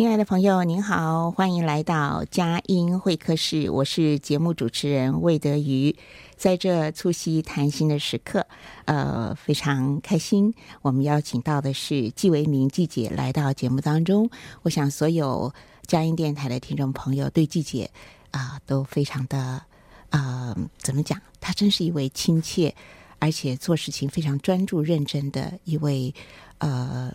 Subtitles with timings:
[0.00, 3.68] 亲爱的朋友，您好，欢迎来到佳音会客室。
[3.68, 5.94] 我是节目主持人魏德瑜，
[6.38, 8.46] 在这促膝谈心的时刻，
[8.86, 10.54] 呃，非常开心。
[10.80, 14.30] 我们邀请到的是季维明季姐来到节目当中。
[14.62, 15.52] 我想所有
[15.86, 17.90] 佳音电台的听众朋友对季姐
[18.30, 19.60] 啊、都非常的
[20.08, 21.20] 啊、怎么讲？
[21.42, 22.74] 她真是一位亲切，
[23.18, 26.14] 而且做事情非常专注认真的一位
[26.56, 27.12] 呃。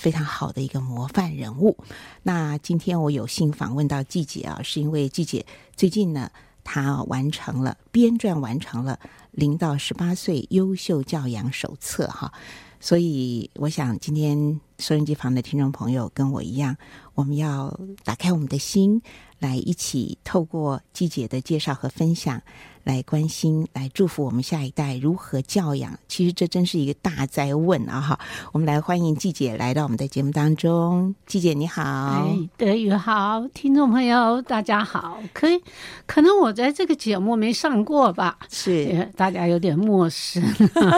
[0.00, 1.76] 非常好的一个模范人物。
[2.22, 5.44] 那今天我有幸访问到季姐啊，是因为季姐
[5.76, 6.30] 最近呢，
[6.64, 8.98] 她完成了编撰完成了
[9.30, 12.32] 零到十八岁优秀教养手册哈。
[12.80, 16.74] 所以我想今天收音机旁的听众朋友跟我一样，
[17.14, 19.02] 我们要打开我们的心，
[19.38, 22.40] 来一起透过季姐的介绍和分享。
[22.84, 25.98] 来关心，来祝福我们下一代如何教养。
[26.08, 28.00] 其实这真是一个大哉问啊！
[28.00, 28.20] 哈，
[28.52, 31.14] 我们来欢迎季姐来到我们的节目当中。
[31.26, 35.18] 季姐你好，哎，德瑜好，听众朋友大家好。
[35.32, 35.60] 可以，
[36.06, 38.38] 可能我在这个节目没上过吧？
[38.50, 40.42] 是，大家有点陌生。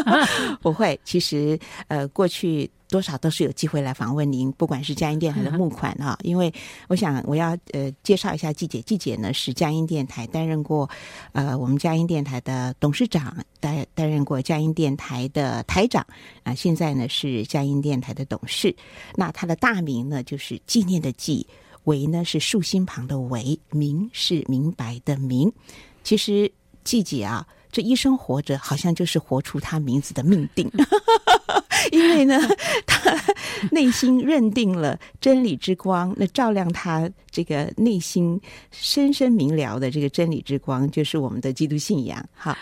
[0.62, 2.70] 不会，其实呃，过去。
[2.92, 6.52] 多少都是有机会来访问您，不管是佳音电台的募款啊， 因为
[6.88, 10.88] 我想我要呃介绍一下季姐，季姐呢是佳音电台担任过
[11.32, 16.06] 呃我们佳音电台的董事长，担担任过佳音电台的台长
[16.42, 18.76] 啊，现在呢是佳音电台的董事。
[19.16, 21.46] 那她的大名呢就是纪念的纪，
[21.84, 25.50] 为呢是竖心旁的为，明是明白的明。
[26.04, 26.52] 其实
[26.84, 30.70] 季姐啊，这一生活着好像就是活出他名字的命定。
[31.90, 32.38] 因为呢，
[32.86, 33.18] 他
[33.72, 42.24] 内心认定了真理之光，那照亮他这个内心深深明了的这个真理之光，就是我们的基督信仰。
[42.36, 42.56] 哈。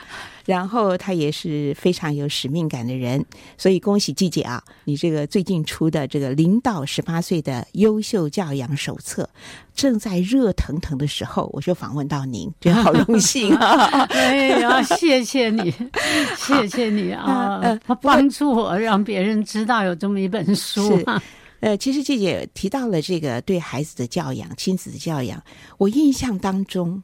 [0.47, 3.25] 然后他也是非常有使命感的人，
[3.57, 4.61] 所以恭喜季姐啊！
[4.85, 9.29] 你这个最近出的这个零到十八岁的优秀教养手册，
[9.75, 14.07] 正在热腾腾的时候，我就访问到您，觉得好荣幸啊！
[14.11, 15.73] 哎呀，谢谢你，
[16.37, 17.61] 谢谢你啊！
[17.87, 21.23] 他，帮助我让别人知道有这么一本书啊。
[21.61, 25.43] 呃，其实纪姐提到了这个对孩子的教养、亲子的教养，
[25.79, 27.03] 我印象当中。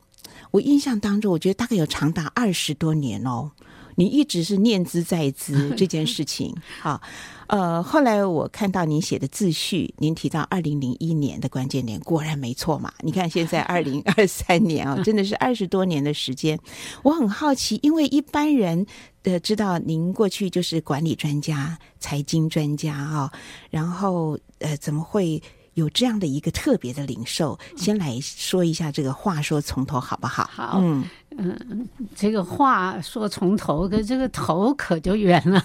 [0.51, 3.51] 我印象当中，我觉得大概有长达二十多年哦，
[3.95, 6.55] 你一直是念兹在兹 这件事情。
[6.83, 7.01] 啊，
[7.47, 12.93] 呃，后来我看到您写的自序，您提到二零零一年的关键点，果然没错嘛。
[13.01, 16.59] 你看现在二零二三年啊， 真的是二十多年的时间。
[17.03, 18.87] 我很好奇，因为一般人
[19.27, 23.31] 呃知道您过去就是管理专家、财经专家啊，
[23.69, 25.43] 然后呃怎么会？
[25.77, 30.49] 有这样的一个特别的领受，先来说一下这个话说从头好不好？
[30.51, 31.05] 好，嗯
[31.37, 35.63] 嗯，这个话说从头，跟这个头可就远了，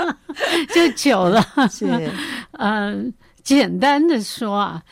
[0.74, 1.46] 就久了。
[1.70, 2.10] 是，
[2.52, 3.12] 嗯，
[3.44, 4.82] 简单的说啊，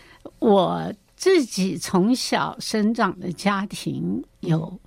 [0.40, 4.79] 我自己从小生长的家庭有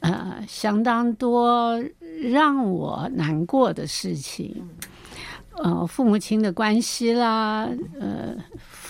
[0.00, 1.82] 呃相当多
[2.22, 4.68] 让我难过的事情，
[5.56, 7.68] 呃，父母亲的关系啦，
[8.00, 8.36] 呃。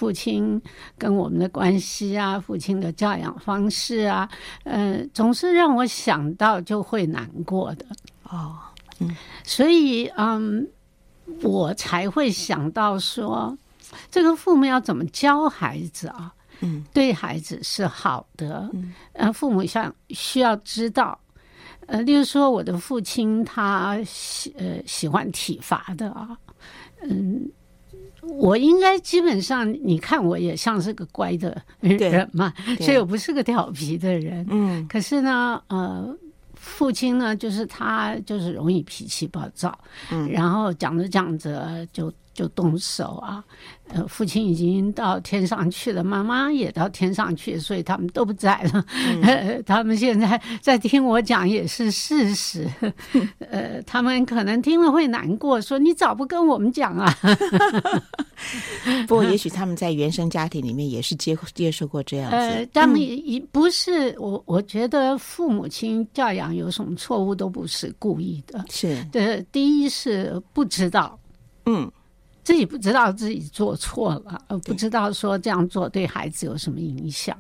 [0.01, 0.59] 父亲
[0.97, 4.27] 跟我们的关系啊，父亲的教养方式啊，
[4.65, 7.85] 呃，总是让我想到就会难过的
[8.23, 8.57] 哦，
[8.99, 9.15] 嗯，
[9.45, 10.67] 所以嗯，
[11.43, 13.55] 我才会想到说，
[14.11, 16.33] 这个父母要怎么教孩子啊？
[16.61, 21.19] 嗯，对孩子是好的，嗯，呃，父母想需要知道，
[21.87, 26.37] 呃，例如说我的父亲他喜呃喜欢体罚的啊，
[27.03, 27.51] 嗯。
[28.35, 34.47] 我应该基本上，你看我也像是个乖的人嘛，所以我不是个调皮的人。
[34.51, 36.15] 嗯，可是呢，呃，
[36.53, 39.77] 父亲呢，就是他就是容易脾气暴躁，
[40.11, 42.13] 嗯，然后讲着讲着就。
[42.33, 43.45] 就动手啊！
[43.93, 48.85] 呃，父亲已经到天上去了，妈妈也到天上去，所以他们都不在了。
[48.95, 52.69] 嗯、 他们现在在听我讲也是事实。
[53.51, 57.13] 呃，他们可能听了会难过，说你早不跟我们讲啊。
[59.09, 62.37] 不过，也许他们在原生家庭里面也是接接受过这样子。
[62.37, 68.65] 呃，他们也不是我，我觉得父母亲教养有什么错误都不是故意的。
[68.71, 71.19] 是的，第一是不知道，
[71.67, 71.91] 嗯。
[72.43, 77.37] 自己不知道自己做错了，呃，不知道说这样做对孩子有什么影响。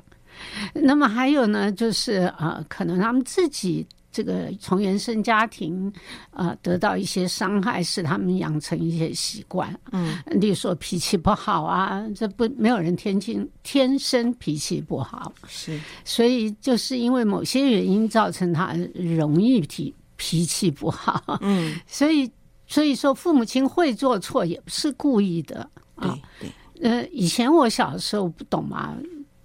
[0.73, 5.93] 那么还有呢，就是呃，可能他们自己这个从原生家庭
[6.31, 9.79] 呃得到一些伤害，使他们养成一些习惯。
[9.93, 21.39] 嗯，例如说脾气不好啊，这不没有人天生天生脾气不好，是，所以就是因为某些原因造成他容易脾脾气不好。
[21.43, 22.31] 嗯， 所以。
[22.71, 26.17] 所以说，父母亲会做错，也不是故意的啊。
[26.39, 26.53] 对，
[26.89, 28.97] 呃，以前我小的时候不懂嘛，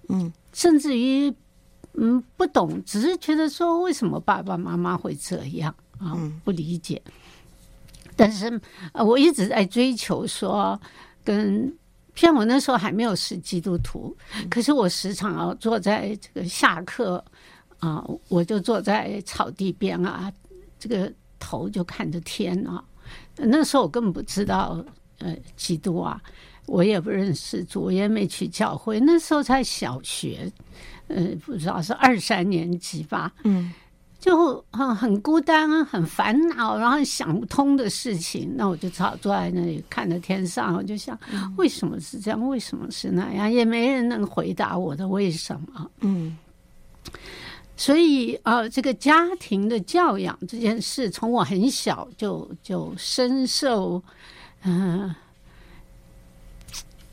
[0.08, 1.34] 嗯，甚至于
[1.94, 7.02] 嗯不懂，只是觉得说为什么爸爸妈妈会这样啊，不理解。
[8.14, 8.60] 但是
[8.92, 10.80] 呃，我一直在追求说，
[11.24, 11.76] 跟
[12.14, 14.16] 像我那时候还没有是基督徒，
[14.48, 17.22] 可是我时常啊坐在这个下课
[17.80, 20.32] 啊，我就坐在草地边啊，
[20.78, 22.84] 这个头就看着天啊。
[23.36, 24.82] 那时候我根本不知道，
[25.18, 26.20] 呃，基督啊，
[26.66, 28.98] 我也不认识主，我也没去教会。
[29.00, 30.50] 那时候才小学，
[31.08, 33.72] 呃，不知道是二三年级吧，嗯，
[34.18, 38.52] 就很很孤单，很烦恼，然后想不通的事情。
[38.56, 41.18] 那我就只好坐在那里看着天上，我就想，
[41.56, 42.48] 为什么是这样？
[42.48, 43.52] 为什么是那样？
[43.52, 45.90] 也没人能回答我的为什么。
[46.00, 46.36] 嗯。
[47.78, 54.02] 所以，呃，这个家庭的教养这件事，从我很小就就深受，
[54.62, 55.16] 嗯、呃，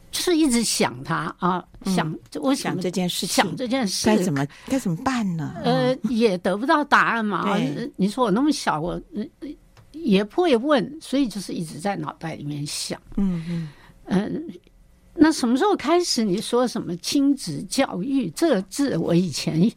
[0.09, 5.53] 就是一直想他啊，想我想这件事情，想这件事该怎么该怎么办呢？
[5.65, 7.57] 呃，也得不到答案嘛。
[7.97, 9.01] 你说我那么小，我
[9.91, 12.97] 也不会问，所以就是一直在脑袋里面想。
[13.17, 13.69] 嗯嗯
[14.05, 14.55] 嗯、呃，
[15.13, 16.23] 那什么时候开始？
[16.23, 19.69] 你说什么亲子教育这个字，我以前。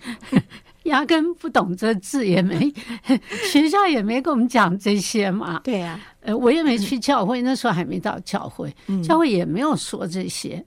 [0.86, 2.72] 压根不懂这字，也没
[3.52, 5.60] 学校也没跟我们讲这些嘛。
[5.62, 10.64] 对呀、啊，呃，我也没去教会，那时候还没到教会，教会也没有说这些。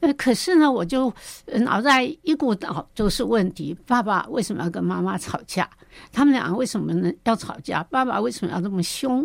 [0.00, 1.12] 呃，可是呢，我就
[1.60, 5.68] 脑袋一股脑就是问题：爸爸为什么要跟妈妈吵架？
[6.12, 7.84] 他们两个为什么呢要吵架？
[7.84, 9.24] 爸爸为什么要这么凶？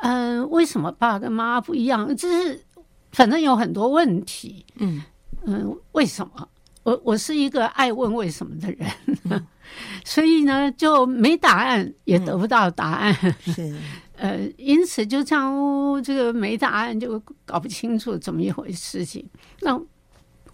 [0.00, 2.16] 嗯、呃，为什么爸爸跟妈妈不一样？
[2.16, 2.64] 这是
[3.12, 4.64] 反正有很多问题。
[4.76, 5.02] 嗯
[5.44, 6.48] 嗯、呃，为什么？
[6.86, 8.88] 我我是一个爱问为什么的人。
[9.24, 9.46] 嗯
[10.04, 13.14] 所以呢，就没答案，也得不到答案。
[13.22, 13.76] 嗯、是，
[14.16, 19.28] 呃，因此就这样，这个没答案，就搞不清楚怎么一回事情。
[19.60, 19.78] 那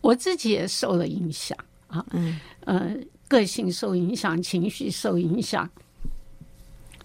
[0.00, 1.56] 我自己也受了影响
[1.88, 2.96] 啊，嗯，呃，
[3.28, 5.68] 个性受影响，情绪受影响。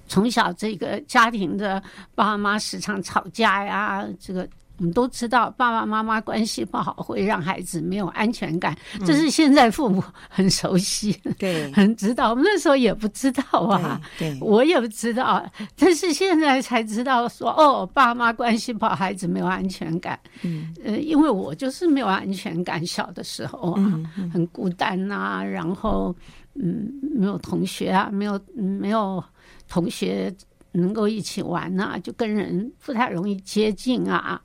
[0.08, 1.84] 从小这个家庭的
[2.16, 4.48] 爸妈时常吵架呀，这个。
[4.80, 12.30] 我们都知道，爸爸妈妈关系不好会让孩子没有安全感，这是现在父母很熟悉，对，很知道。
[12.30, 15.44] 我们那时候也不知道啊，对，我也不知道，
[15.76, 20.20] 但是现在才知道说，哦，爸妈关系不好，孩子没有安全感。
[20.44, 24.00] 嗯，呃，因为我就是没有安全感，小的时候啊，
[24.32, 26.16] 很孤单呐，然后
[26.54, 29.24] 嗯，没有同学啊，没有没有
[29.68, 30.32] 同学。
[30.78, 34.42] 能够一起玩呐、啊，就跟人不太容易接近啊，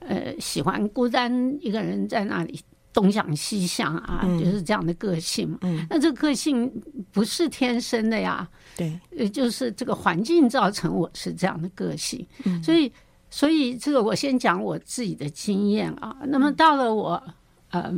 [0.00, 2.60] 呃，喜欢孤单一个人在那里
[2.92, 5.56] 东想西想啊，嗯、就是这样的个性。
[5.62, 6.70] 嗯，那这个个性
[7.12, 12.26] 不是天生的呀，对，呃，就是这个环境造成我是这样的个性。
[12.44, 12.92] 嗯，所以，
[13.30, 16.16] 所以这个我先讲我自己的经验啊。
[16.26, 17.22] 那么到了我
[17.70, 17.92] 呃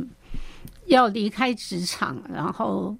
[0.85, 2.95] 要离开职场，然后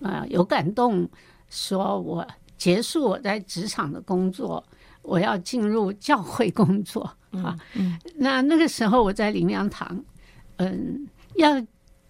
[0.00, 1.08] 呃有感动，
[1.48, 2.26] 说我。
[2.62, 4.62] 结束我在职场的工作，
[5.02, 7.02] 我要进入教会工作
[7.32, 7.58] 啊。
[7.74, 10.00] 嗯，那那个时候我在灵粮堂，
[10.58, 11.04] 嗯，
[11.34, 11.60] 要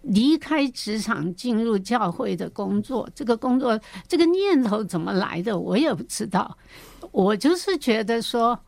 [0.03, 6.55] 离开职场进入教会的工作，这个工作这个念头怎么来的，我也不知道。
[7.13, 8.59] 我就是觉得说，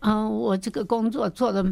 [0.00, 1.62] 嗯，我这个工作做的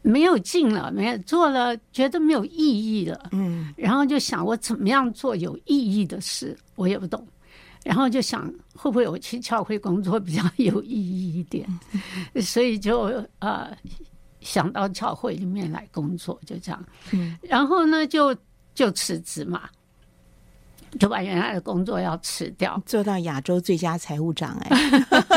[0.00, 3.28] 没有劲了，没有做了，觉得没有意义了。
[3.32, 7.22] 嗯，然后就想我怎么样做有意义的事，我也不懂。
[7.84, 11.66] 然后就想会不会我去教会工作比较有意义一点，
[12.42, 13.76] 所以就呃
[14.40, 16.84] 想到教会里面来工作，就这样。
[17.12, 18.36] 嗯，然后呢就
[18.74, 19.68] 就辞职嘛，
[20.98, 24.70] 就把原来的工作要辞掉， 做到亚洲最佳财务长哎，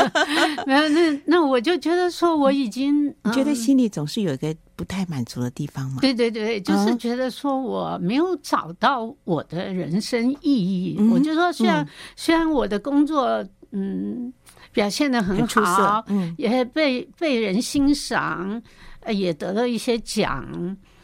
[0.66, 4.54] 没有那那我就觉得说我已经、嗯、觉得心里总是有一个。
[4.76, 5.98] 不太满足的地方嘛？
[6.00, 10.96] 对对对，就是觉得说我没有找到我的人生意义。
[10.98, 13.24] 嗯、我就说，虽然、嗯、虽然我的工作
[13.70, 14.32] 嗯
[14.72, 18.60] 表现的很好，很嗯，也被被人欣赏，
[19.06, 20.44] 也得了一些奖，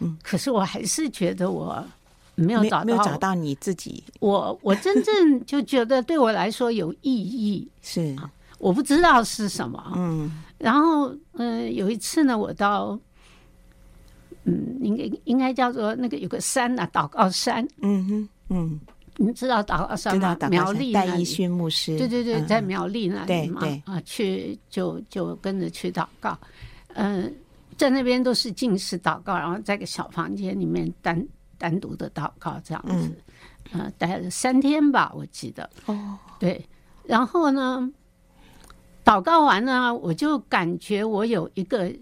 [0.01, 1.87] 嗯，可是我还是觉得我
[2.45, 4.03] 没有找到没，没有找到你自己。
[4.21, 8.17] 我我真正就觉得对我来说有意义 是，
[8.59, 12.99] 我不知道是什么，嗯，然后嗯、呃，有一次呢，我到。
[14.45, 17.65] 嗯，应该应该叫做那个有个山呐、啊，祷告山。
[17.83, 18.81] 嗯哼，嗯，
[19.19, 20.35] 你知道祷告山吗？
[20.49, 21.99] 苗栗戴一勋牧师。
[21.99, 26.37] 对对对，在苗栗那里嘛，啊，去就就跟着去祷告。
[26.95, 27.31] 嗯，
[27.77, 31.23] 在那边都是静思祷告，然后在个小房间里面单
[31.61, 33.17] 单独的祷告这样子。
[33.73, 35.71] 嗯，待了三天吧，我记得。
[35.87, 36.67] 哦，对，
[37.05, 37.89] 然后呢，
[39.05, 41.95] 祷告完呢，我就感觉我有一个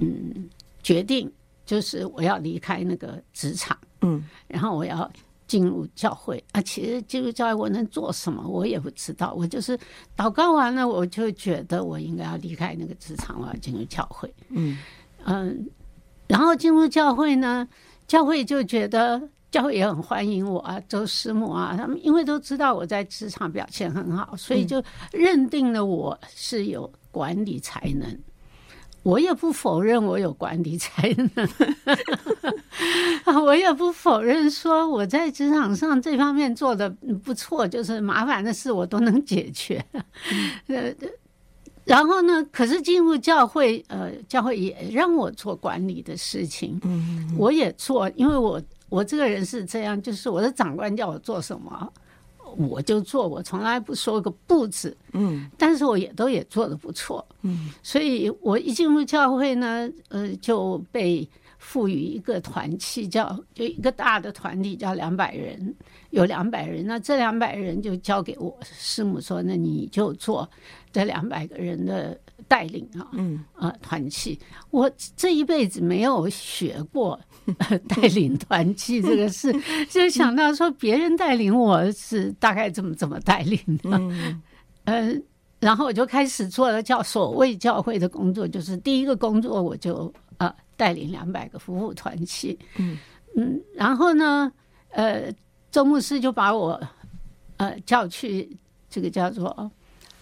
[0.00, 0.48] 嗯
[0.82, 1.30] 决定。
[1.66, 5.10] 就是我要离开那个职场，嗯，然后我要
[5.48, 6.62] 进入教会啊。
[6.62, 9.34] 其实进入教会我能做什么，我也不知道。
[9.34, 9.76] 我就是
[10.16, 14.32] 祷告完了，我就觉得我应该要离开那个职场，我要进入教会。
[14.50, 14.78] 嗯
[15.24, 15.68] 嗯，
[16.28, 17.66] 然后进入教会呢，
[18.06, 19.20] 教会就觉得
[19.50, 24.82] 教会也很欢迎我啊，周师母啊，他们因为都知道我在职场表现很好，所以就
[25.12, 28.18] 认定了我是有管理才能。
[29.02, 31.48] 我也不否认我有管理才能，
[33.44, 36.90] 我也不否认说我在职场上这方面做的
[37.22, 39.84] 不错，就是麻烦的事我都能解决。
[40.66, 40.92] 呃，
[41.86, 46.78] 然后呢，可是进入教会，呃，教会也让我做管理的事情，
[47.38, 51.90] 我也做，因为我我这个人是这样，就是我的长官叫我做什么。
[52.56, 61.28] 我就做，我从来不说个不字，嗯，但是我也都也做的不错，嗯，所以我一进入教会呢，呃，就被
[61.58, 65.74] 赋予一个团契，叫就一个大的团体，叫两百人，
[66.10, 70.48] 有两百人，那这两百人就交给我师母说，那你就做
[70.92, 72.18] 这两百个人的。
[72.48, 73.42] 带领啊，嗯。
[73.54, 74.38] 啊，团契，
[74.70, 77.18] 我这一辈子没有学过
[77.88, 79.52] 带领团契这个事，
[79.90, 84.42] 就想到说别人带领我是大概怎么怎么带领的，嗯，
[84.84, 85.12] 呃，
[85.58, 90.25] 然后我就开始做了叫所谓教会的工作，就是第一个工作我就啊
[90.76, 92.96] 带领两百个服务团契，嗯
[93.36, 94.50] 嗯，然后呢，
[94.90, 95.32] 呃，
[95.70, 96.80] 周牧师就把我
[97.56, 98.48] 呃叫去
[98.88, 99.70] 这个叫做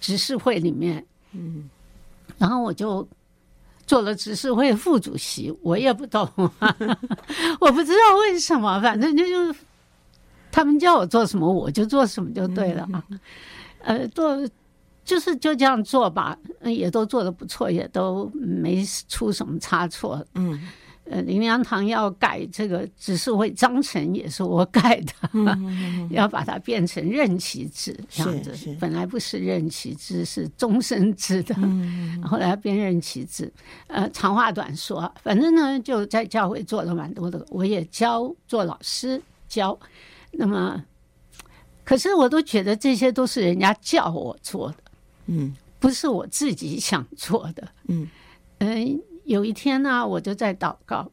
[0.01, 1.69] 执事会里面，嗯。
[2.39, 3.07] 然后我就
[3.87, 6.29] 做了执事会副主席，我也不懂，
[7.61, 9.59] 我不知道为什么，反正就就
[10.51, 13.05] 他们叫我做什么我就做什么就对了啊。
[13.81, 14.37] 呃，做
[15.05, 20.25] 就是就这样做吧，也都做的不错，也都没出什么差错。
[20.35, 20.61] 嗯。
[21.11, 25.69] 呃，林良堂要改这个执事会章程，也是我改的，嗯嗯
[26.01, 28.75] 嗯、 要把它变成任期制这样子。
[28.81, 31.55] 本来不是任期制，是终身制的，
[32.27, 33.53] 后来变任期制。
[33.89, 39.79] 呃，长话短说，反正呢，就在教会做了蛮多的，我也教做老师教。
[40.31, 40.83] 那么，
[41.85, 44.77] 可是我都觉得这些都是人家叫我做的，
[45.27, 48.09] 嗯，不是我自己想做的，嗯
[48.59, 48.69] 嗯。
[48.71, 51.11] 呃有一天呢，我就在祷告，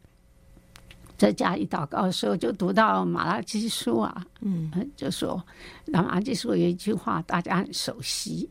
[1.17, 5.41] 在家里祷告的时候，就读到马拉基书啊，嗯，就说
[5.87, 8.49] 马拉基书有一句话大家很熟悉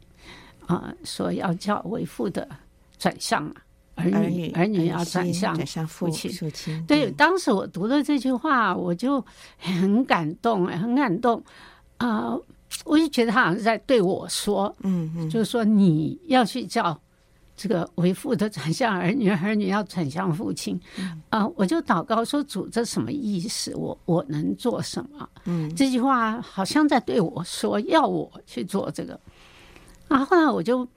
[0.66, 2.48] 啊，说要叫为父的
[2.98, 3.56] 转向啊
[3.96, 5.54] 儿女，儿女要转向
[5.86, 6.32] 父亲。
[6.32, 9.22] 父亲对，当时我读了这句话，我就
[9.58, 11.44] 很感动，很感动
[11.98, 12.34] 啊！
[12.84, 16.98] 我就觉得他好像是在对我说，嗯嗯，就是说你要去叫。
[17.56, 20.80] 这个为父的转向儿女，儿女要转向父亲，
[21.28, 23.76] 啊、呃，我就祷告说：“主，这什么意思？
[23.76, 29.20] 我我能做什么？”嗯，这句话好像在对我说，要我去做这个。
[30.08, 30.88] 啊，后来我就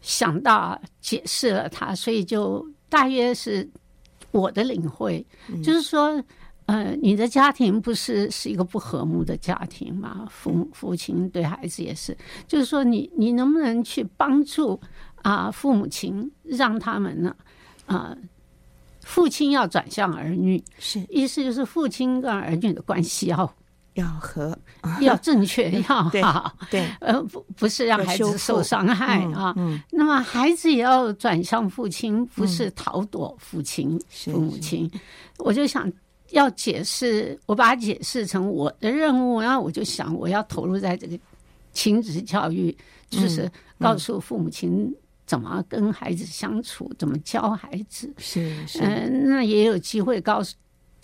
[0.00, 3.68] 想到解释了他，所以就大约是
[4.30, 6.18] 我的领会，嗯、就是说，
[6.70, 10.28] 呃，你的家庭不是是一个不和睦的家庭嘛？
[10.30, 14.80] 父父亲对孩子也是，就是说你，你你能不能去帮助？
[15.22, 17.34] 啊，父母亲让他们呢，
[17.86, 18.16] 啊，
[19.02, 23.54] 父亲要转向儿女，是意思就是父亲跟儿女的关系要
[23.94, 24.56] 要和
[25.00, 26.10] 要正确， 要好，
[26.70, 29.52] 对，呃，不不是让孩子受伤害啊。
[29.58, 34.90] 嗯，那么孩子也要转向父亲，不是逃躲父亲、父母亲。
[35.38, 35.90] 我就想
[36.30, 41.18] 要解释，我把它解释成我的任务，然后我就想我要投入在这个
[41.72, 42.76] 亲子教育，
[43.08, 44.94] 就是告诉父母亲
[45.26, 48.12] 怎么跟孩子相处，怎么教孩子。
[48.18, 50.54] 是是，嗯，那也有机会告诉。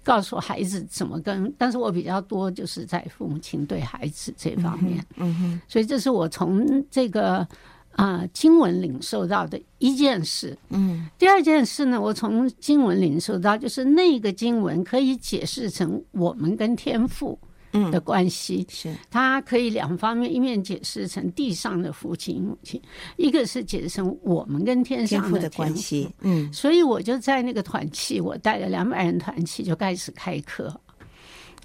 [0.06, 7.44] 告诉孩子怎么跟，但是我比较多就是在父母亲对孩子这方面，嗯哼，所以这是我从这个
[7.96, 17.38] 啊、呃、经文领受到的一件事，嗯，第二件事呢，我从经文领受到就是那个经文可以解释成我们跟天父。
[17.90, 22.80] 的关系、嗯、是，它可以两方面，一面解释成地上的父亲母亲，
[23.18, 26.08] 一个是解释成我们跟天上的，天父的关系。
[26.22, 30.74] 嗯，所以我就在那个团契，我带了两百人团契就开始开课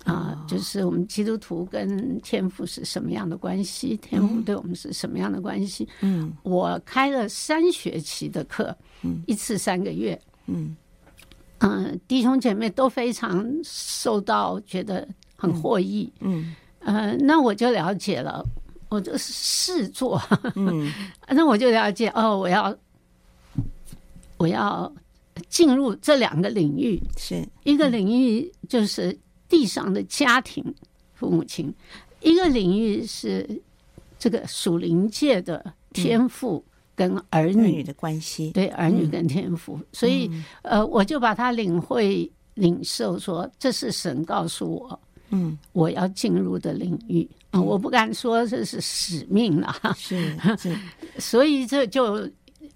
[0.04, 5.88] 啊、呃，就是我们基督徒跟天父是什么样的关系，天父对我们是什么样的关系？
[6.02, 10.76] 嗯，我开了三学期的课，嗯，一次三个月，嗯，
[11.60, 15.08] 嗯、呃，弟兄姐妹都非常受到觉得。
[15.42, 18.46] 很获益，嗯，呃，那我就了解了，
[18.90, 20.22] 我就试做，
[20.54, 20.94] 嗯，
[21.28, 22.78] 那我就了解，哦，我要
[24.38, 24.94] 我要
[25.50, 27.44] 进入这两个领域，是。
[27.64, 29.18] 一个领域就是
[29.52, 30.64] 地上的家庭
[31.14, 31.72] 父母亲，
[32.22, 33.46] 一个领域是
[34.18, 36.64] 这个属灵界的天父
[36.96, 40.32] 跟儿女，的关系，对儿女跟天父，所以
[40.62, 45.00] 呃，我就把它领会领受说，这是神告诉我。
[45.34, 47.30] 嗯，我要进入的领域。
[47.52, 50.74] 啊，我不敢说这是使命了，是是，
[51.20, 52.30] 所以这就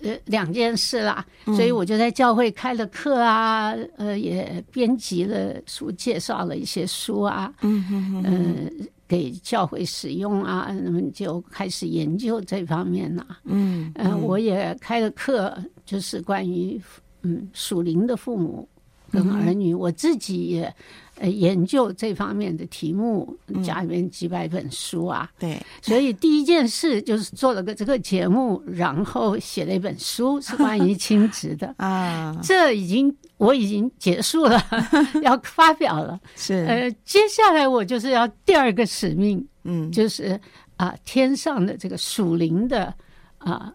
[0.06, 16.80] 呃两件事啦，所以我就在教会开了课啊，呃，也编辑了书，介绍了一些书啊，嗯嗯嗯，给教会使用啊，那么就开始研究这方面了，嗯嗯，我也开了课，就是关于
[17.24, 18.68] 嗯属灵的父母
[19.12, 20.74] 跟儿女，我自己也。
[21.18, 25.30] 呃，研究这方面的题目，家里面几百本书啊。
[25.40, 32.38] 嗯、对，所以第一件事就是做了个这个节目，然后写了一本书，是关于亲子的 啊。
[32.44, 34.62] 这已经我已经结束了，
[35.24, 36.20] 要发表了。
[36.36, 40.40] 是，呃，接下来我就是要第二个使命，嗯，就是
[40.76, 42.94] 啊、呃，天上的这个属灵的
[43.38, 43.54] 啊。
[43.68, 43.74] 呃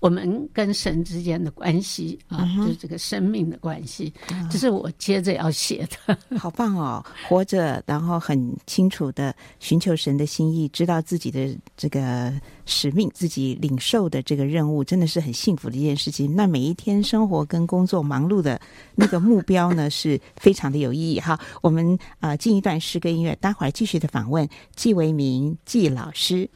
[0.00, 4.12] 我们跟神之间的关系啊，就是这个生命的关系，
[4.50, 6.18] 这是我接着要写的。
[6.38, 7.04] 好棒哦！
[7.28, 12.32] 活着，然后很清楚的寻求神的心意，知道自己的这个
[12.64, 16.34] 使命，自己领受的这个任务，真的是很幸福的一件事情。
[16.34, 18.58] 那每一天生活跟工作忙碌的
[18.94, 21.20] 那个目标呢，是非常的有意义。
[21.20, 26.48] 哈，我们啊，进一段诗歌音乐，待会儿继续的访问季维明季老师。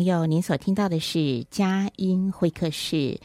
[0.00, 3.20] 朋友，您所听到的是佳音会客室。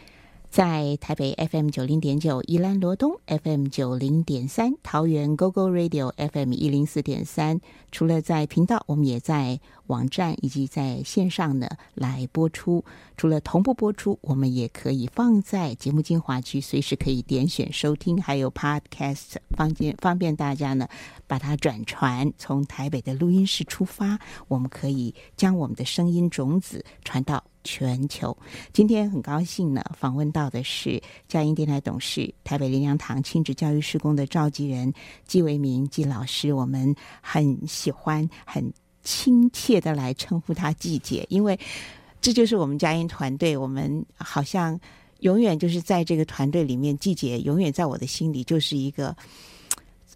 [0.50, 7.60] 在台北 FM 九零点九，宜兰罗东 FM 九零点三，桃园 GoGo Radio FM 一零四点三。
[7.92, 12.84] 除了在频道，我们也在网站以及在线上呢来播出。
[13.18, 20.88] 除了同步播出，我们也可以放在节目精华区，随时可以点选收听，还有 Podcast 方便方便大家呢
[21.28, 22.32] 把它转传。
[22.38, 27.44] 从台北的录音室出发，我们可以将我们的声音种子传到。
[27.68, 28.38] 全球，
[28.74, 34.94] 今天很高兴呢，访问到的是佳音电台董事、台北灵粮堂亲子教育施工的召集人
[35.26, 36.54] 季维明季老师。
[36.54, 41.60] 我们很喜欢、很亲切的来称呼他季姐，因为
[42.22, 43.58] 这就是我们佳音团队。
[43.58, 44.80] 我们好像
[45.22, 49.18] 永远就是在这个团队里面，季姐永远在我的心里就是一个、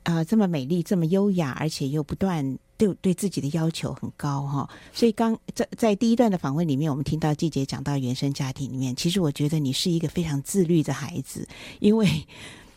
[0.04, 2.58] 啊，这么美丽、这么优雅，而且又不断。
[2.80, 11.46] 对对自己的要求很高哈，所以刚在在第一段的访问里面，我们听到季姐讲到原生家庭里面，其实我觉得你是一个非常自律的孩子，
[11.82, 12.26] 因为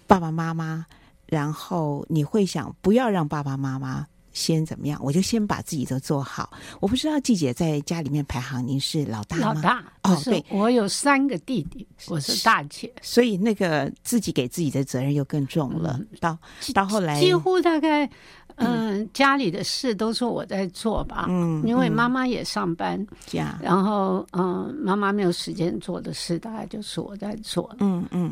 [0.09, 0.87] 爸爸妈妈，
[1.27, 6.51] 然后你会想不要让爸爸妈妈先怎么样，我就先把自己都做好。
[6.81, 9.55] 我不知道季姐在家里面排行，您是老大吗？
[9.55, 15.97] 老大哦，对，我有三个弟弟，我是大姐，所以那个自己给自己的责任又更重了。
[15.99, 16.39] 嗯、到
[16.75, 18.09] 到后来，几乎大概。
[18.57, 21.25] 嗯，家里的事都是我在做吧。
[21.27, 27.75] 嗯，因为妈妈也上班，家、嗯，然后嗯，妈妈没有时间做的事，大概就是我在做。
[27.79, 28.31] 嗯嗯，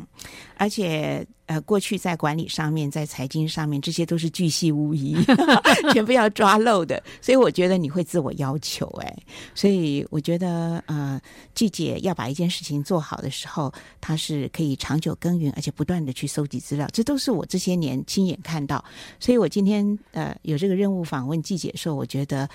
[0.59, 5.17] 而且呃，过去在管理上面，在财经上面，这些都是巨细无遗，
[5.93, 7.03] 全部要抓漏的。
[7.21, 9.17] 所以我觉得你会自我要求，哎，
[9.53, 11.21] 所以我觉得呃，
[11.53, 18.85] 季姐要把一件事情做好的时候，她是可以长久耕耘，而且不断的去搜集资料，这都是我这些年亲眼看到。
[19.19, 19.99] 所以我今天。
[20.13, 22.47] 呃，有这个任务访问季姐的时候，我觉得，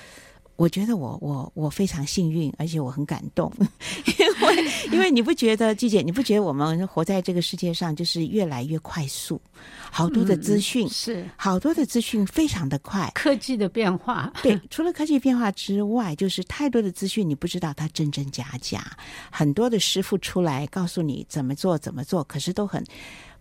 [0.56, 3.52] 我觉得我我我非常幸运，而且我很感动，
[4.06, 9.42] 因为因为你不觉得季姐，你不觉得我们活在这个世界上就是越来越快速，
[9.92, 18.98] 好多的资讯、嗯、是好多的资讯非常的快，科技的变化对，除了科技变化之外，就是太多的资讯你不知道它真真假假，
[19.30, 22.82] 很多的师傅出来告诉你怎么做怎么做，可是都很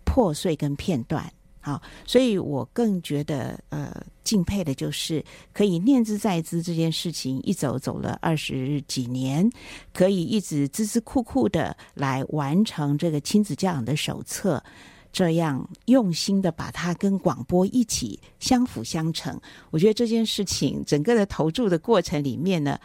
[0.04, 1.32] 破碎跟片段。
[1.64, 3.90] 好，所以我更觉得呃
[4.22, 9.48] 敬佩的就是可以念兹在兹这件事情，一走走了二十几年，
[9.94, 14.62] 可以一直孜孜酷酷的来完成这个亲子教养的手册，
[15.10, 19.40] 这样用心的把它跟广播一起相辅相成。
[19.70, 22.78] 我觉得这件事情整个的投注的过程里面呢，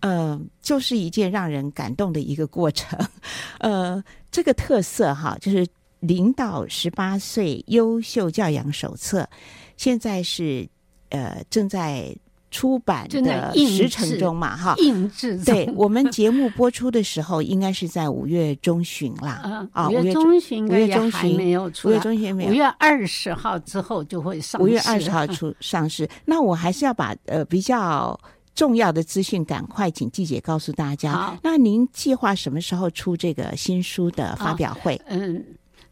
[0.00, 2.98] 呃，就是一件让人感动的一个过程。
[3.60, 5.66] 呃，这个特色哈，就是。
[6.06, 9.28] 零到十八岁优秀教养手册，
[9.76, 10.68] 现在是
[11.10, 12.14] 呃正在
[12.48, 15.36] 出版的时程中嘛，哈，印制。
[15.44, 19.68] 对，我们节目播出的时候，应该是在五月中旬啦。
[19.74, 22.50] 啊，五月中旬，五月中旬没有出，五月中旬没有。
[22.50, 24.64] 五月二十号之后就会上市。
[24.64, 26.08] 五月二十号出上市。
[26.24, 28.18] 那我还是要把呃比较
[28.54, 31.38] 重要的资讯赶快请季姐告诉大家。
[31.42, 34.98] 那您计划什么时候出这个新书的发表会？
[35.08, 35.44] 嗯。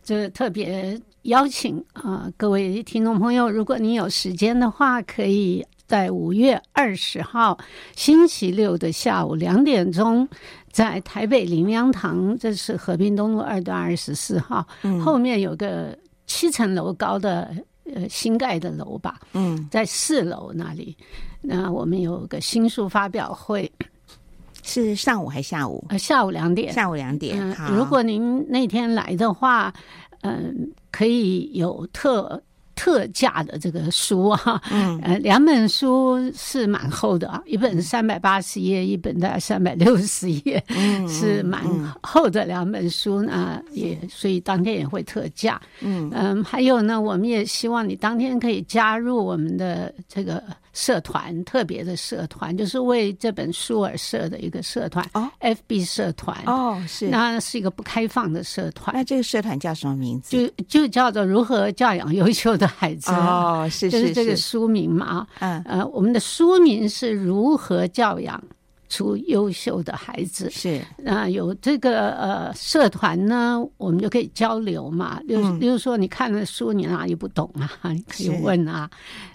[0.05, 7.59] 就特别邀请啊，各位听众朋友，如果你有时间的话，可以在五月二十号
[7.97, 10.29] 星期六的下午两点钟，
[10.71, 17.51] 在台北林洋堂，这是和平东路二段二十四号，嗯，后面有个七层楼高的
[17.95, 20.95] 呃新盖的楼吧，嗯，在四楼那里，
[21.41, 23.73] 那我们有个新书发表会。
[24.65, 25.85] 是上午还是下午？
[25.91, 26.73] 呃，下午两点。
[26.73, 27.39] 下午两点。
[27.39, 29.73] 嗯，如果您那天来的话，
[30.23, 32.43] 嗯，可以有特。
[32.75, 41.63] 特价的这个书啊，嗯，呃，两本书是蛮厚的啊，一本三百八十页，一本大概三百六十页，嗯，是蛮
[42.03, 46.11] 厚的两本书呢，也所以当天也会特价，嗯。
[46.13, 56.37] 嗯，还有呢，我们也希望你当天可以加入我们的这个社团，特别的社团，就是为这本书而设的一个社团哦，FB 社团。
[56.47, 60.37] 哦，是，那是一个不开放的社团，那这个社团叫什么名字？
[60.37, 62.64] 就就叫做如何教养优秀的。
[62.67, 68.43] 孩子哦，是是是，就是这个书名嘛，嗯呃，我们的书名是如何教养
[68.89, 75.21] 出优秀的孩子是，那有这个呃社团呢，我们就可以交流嘛。
[75.29, 77.91] 就是，例如说你看了书，你哪里不懂啊？
[77.91, 78.89] 你可以问啊。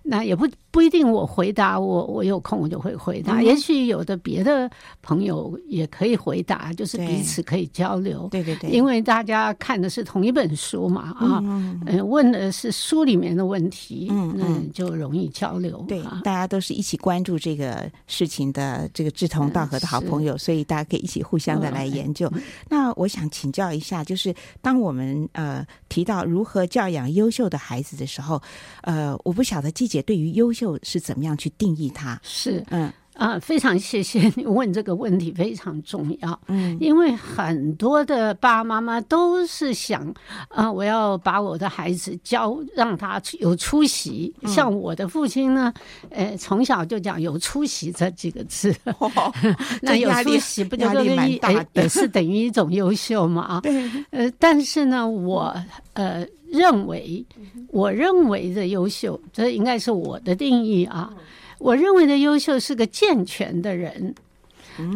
[0.04, 3.42] 那也不不一定我回答，我我有空我就会回答。
[3.42, 4.70] 也许有的别的
[5.02, 8.28] 朋友也可以回答，就是彼此可以交流。
[8.30, 15.84] 对对对，因为大家看的是同一本书嘛啊，嗯，问的是书里面的问题，嗯嗯，就容易交流。
[15.88, 22.32] 对，大家都是一起关注这个事情的这个志同道合的好朋友，所以大家可以一起互相的来研究。
[22.70, 28.42] 那我想请教一下，就是当我们呃提到如何教养优秀的孩子的时候，
[28.82, 32.20] 呃，我不晓得季姐对于优秀是怎么样去定义它？
[32.24, 32.92] 是嗯。
[33.16, 36.40] 啊，非常谢谢你问这个问题，非常重要。
[36.48, 40.10] 嗯，因为很多的爸爸妈妈都是想，
[40.48, 44.34] 啊，我要把我的孩子教，让他有出息。
[44.40, 45.74] 嗯、像我的父亲呢，
[46.12, 48.74] 呃，从小就讲有出息这几个字。
[48.86, 49.12] 哦、
[49.84, 53.42] 那有出息不就等于也也是等于一种优秀嘛？
[53.42, 53.84] 啊， 对。
[54.12, 55.54] 呃，但是呢，我
[55.92, 57.26] 呃认为，
[57.70, 61.14] 我认为的优秀，这应该是我的定义啊。
[61.60, 64.16] 我认为的优秀是个健全的人，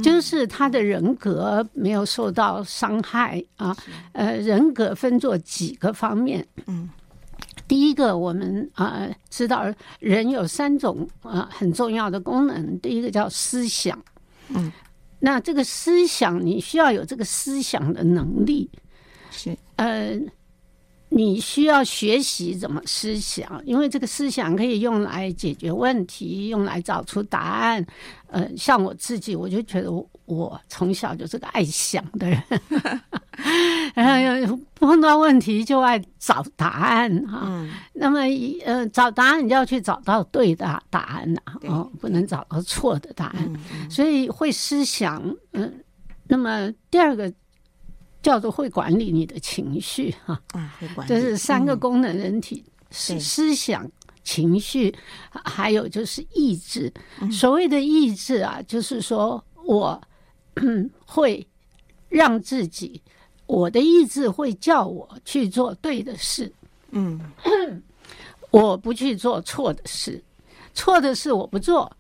[0.02, 3.76] 就是他的人格没有受到伤害啊。
[4.14, 6.48] 呃，人格分作几个方面。
[6.68, 6.90] 嗯，
[7.68, 9.66] 第一个我们啊知道
[10.00, 14.02] 人有三种啊很重要的功能，第一个叫思想。
[14.48, 14.72] 嗯，
[15.20, 18.70] 那这个思想你需要有这个思想的能力。
[19.32, 20.18] 是，呃。
[21.16, 27.86] 你需要学习怎么思想，因为这个思想可以用来解决问题，用来找出答案。
[28.28, 29.92] 呃，像我自己，我就觉得
[30.26, 32.42] 我从小就是个爱想的人，
[33.94, 37.44] 然后碰到问题就爱找答案哈。
[37.46, 38.22] 嗯、那么，
[38.66, 43.44] 呃，找答案你就要去找到对的答案呐，哦，不能找到错的答案。
[43.46, 45.72] 嗯嗯、所以会思想，嗯、呃，
[46.28, 47.32] 那么第二个。
[48.24, 53.86] 叫做会管理你的情绪哈，啊，会管理，这是三个功能人体：是思想、
[54.24, 54.96] 情绪，
[55.30, 56.92] 还有就是意志。
[57.30, 60.02] 所谓的意志啊，就是说我
[61.06, 61.46] 会
[62.08, 63.02] 让自己，
[63.46, 66.50] 我的意志会叫我去做对的事，
[66.92, 67.20] 嗯，
[68.52, 70.24] 我不去做错的事，
[70.74, 71.92] 错的事我不做，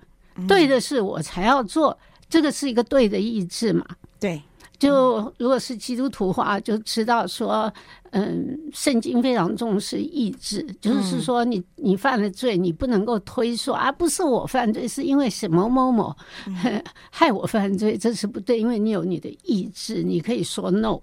[0.47, 1.97] 对的事我才要做，
[2.29, 3.85] 这个是一个对的意志嘛？
[4.21, 4.41] 对。
[4.83, 7.71] 就如果是基督徒的话，就知道说，
[8.11, 16.15] 嗯，圣经非常重视意志，就是说你，你你犯了罪，你不能够推说啊，不是我犯罪，是因为什么某某
[17.09, 20.99] 害我犯罪，这是不对，因为你有你的意志，你可以说 no。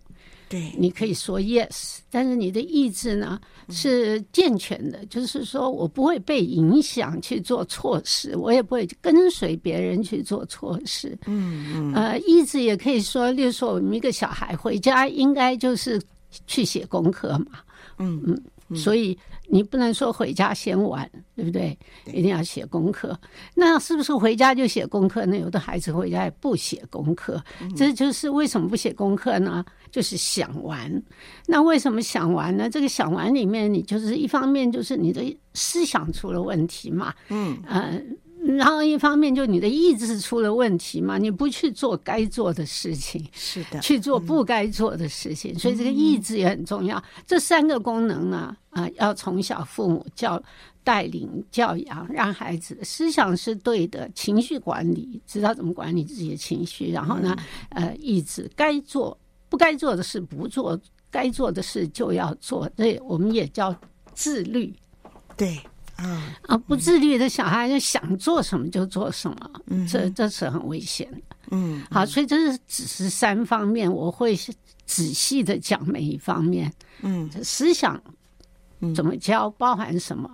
[0.51, 11.17] 对，你可以说 yes，但是你的意志呢是健全的，嗯、就是说我不会被影响去做错事，我也不会跟随别人去做错事。
[11.27, 16.03] 嗯嗯，呃，意志也可以说，例如说我们一个小孩回家应该就是
[16.49, 17.61] 去写功课嘛。
[17.99, 18.43] 嗯嗯。
[18.75, 21.77] 所以你不能说回家先玩，对不对？
[22.07, 23.19] 一定要写功课。
[23.55, 25.37] 那是不是回家就写功课呢？
[25.37, 27.43] 有的孩子回家也不写功课，
[27.77, 29.65] 这就是为什么不写功课呢？
[29.91, 31.03] 就是想玩。
[31.47, 32.71] 那为什么想玩呢？
[32.71, 37.13] 这个想玩里面，你就是一方面就是你的思想出了问题嘛。
[37.29, 38.01] 嗯呃
[38.57, 46.99] 然后一方面就你的意志出了问题嘛，你不去做该做的事情，是的，去做不该做的事情，嗯、所以这个意志也很重要。
[46.99, 50.43] 嗯、这三个功能呢，啊、呃，要从小父母教
[50.83, 57.37] 带领教养，让孩子思想是对的，情绪管理知道怎么管理自己的情绪，然后呢，
[57.71, 59.17] 嗯、呃，意志该做
[59.49, 60.79] 不该做的事不做，
[61.11, 63.75] 该做的事就要做，这我们也叫
[64.15, 64.75] 自律，
[65.37, 65.59] 对。
[66.01, 66.57] 啊啊！
[66.57, 71.37] 不自律的小孩就想做什么就做什么，嗯、这这是很危险的。
[71.51, 74.35] 嗯，好，所以这是只是三方面，我会
[74.87, 76.73] 仔细的讲每一方面。
[77.03, 78.01] 嗯，思想
[78.95, 80.31] 怎么教，包含什么，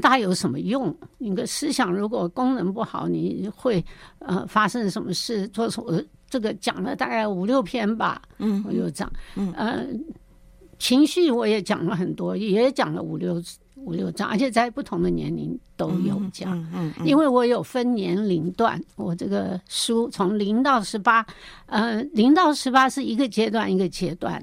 [0.00, 0.94] 它有什么用？
[1.18, 3.84] 你的思想如果功能不好，你会
[4.18, 5.48] 呃发生什么事？
[5.48, 8.22] 做什么这个讲了大概五六篇吧。
[8.38, 9.10] 嗯，我就讲。
[9.34, 9.86] 嗯呃，
[10.78, 13.58] 情绪我也讲了很多，也讲了五六次。
[13.76, 21.26] 五六张，而且在不同的年龄都有讲，嗯嗯嗯、因为我有分年龄段，我这个书从零到十八，
[21.66, 24.42] 呃，零到十八是一个阶段一个阶段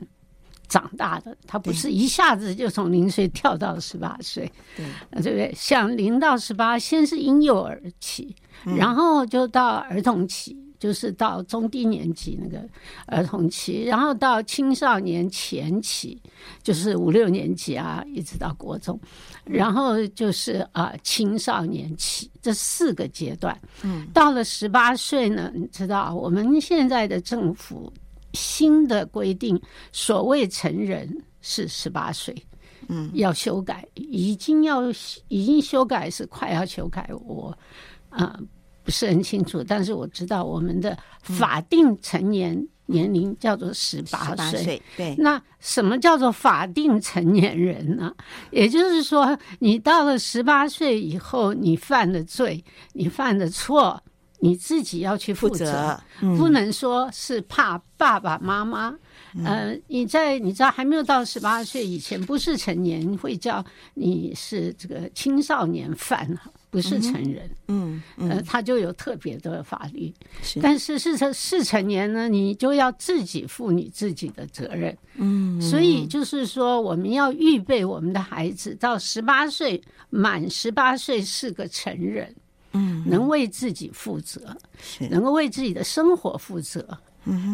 [0.67, 4.85] 长大的，它不是一下子就从零岁跳到十八岁，对，
[5.21, 5.53] 对不对？
[5.55, 8.35] 像零到十八，先是婴幼儿期，
[8.77, 12.65] 然后就到儿童期，就是到中低年级那个
[13.05, 16.19] 儿童期，然后到青少年前期，
[16.63, 18.99] 就是五六年级啊，一直到国中，
[19.43, 23.55] 然后就是啊青少年期这四个阶段。
[23.83, 27.91] 嗯，到了十八岁呢，你知道我们现在的政府
[28.33, 29.61] 新的规定，
[29.91, 31.07] 所谓成人
[31.41, 32.35] 是十八岁。
[32.91, 34.81] 嗯，要修改，已经要
[35.27, 37.55] 已经修改，是快要修改，我
[38.09, 38.39] 啊、呃、
[38.89, 44.81] 不是很清楚，但是我知道我们的法定成年年龄叫做十八岁。
[44.97, 48.11] 对，那什么叫做法定成年人呢？
[48.49, 54.01] 也就是说，你到了十八岁以后，你犯的罪，你犯的错，
[54.39, 58.95] 你自己要去负责，负责嗯、不能说是怕爸爸妈妈。
[59.45, 66.27] 呃，你在你知道还没有到十八岁以前，不是成年，会叫你是这个青少年犯，
[66.69, 67.49] 不是成人。
[67.67, 70.13] 嗯，嗯呃，他就有特别的法律。
[70.41, 74.97] 是，但是是成是成年呢，你就要自己负你自己的责任。
[75.15, 82.35] 嗯，所以就是说，我们要预备我们的孩子到十八岁，满十八岁是个成人，
[82.73, 86.85] 嗯，能为自己负责，是能够为自己的生活负责。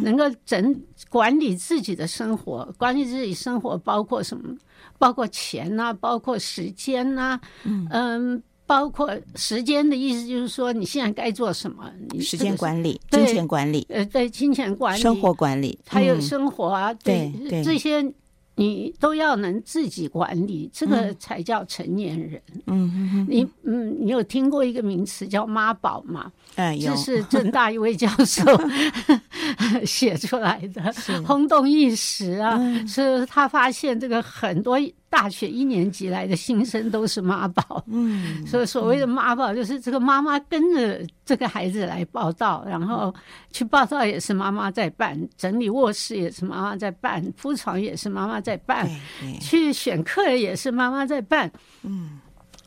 [0.04, 4.56] 能够整管理自己的生活，管理自己生活包括什么？
[4.98, 11.92] 包括钱呐、啊，包括时间呐、啊，嗯，嗯，包括时间的意思就是说，你现在该做什么？
[12.10, 18.14] 你时间管理、金钱管理，呃，对，金钱管理、生活管理，还有生活啊，嗯、对，对这些。
[18.58, 22.42] 你都要能自己管理，这个才叫成年人。
[22.68, 23.28] 嗯嗯嗯。
[23.30, 26.32] 你嗯，你有听过一个名词叫妈宝吗？
[26.56, 26.90] 哎，有。
[26.90, 28.46] 这是郑大一位教授
[29.86, 30.82] 写出来的，
[31.28, 32.58] 轰动一时啊！
[32.88, 34.80] 是他发现这个很多。
[35.16, 43.16] 大学一年级来的新生都是妈宝，嗯，所 以所谓的妈宝就是这个妈妈跟着这个孩子来报道，然后
[43.50, 48.90] 去报道也是妈妈在办，整理卧室也是妈妈在办，铺床也是妈妈在办，
[49.40, 51.50] 去选课也是妈妈在办，
[51.84, 52.20] 嗯，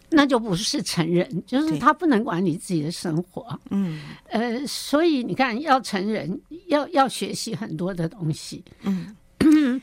[0.09, 9.15] 那就不是成人，就是他不能管理自己的生活，嗯，呃，所以你看，要成人要要学习很多的东西，嗯。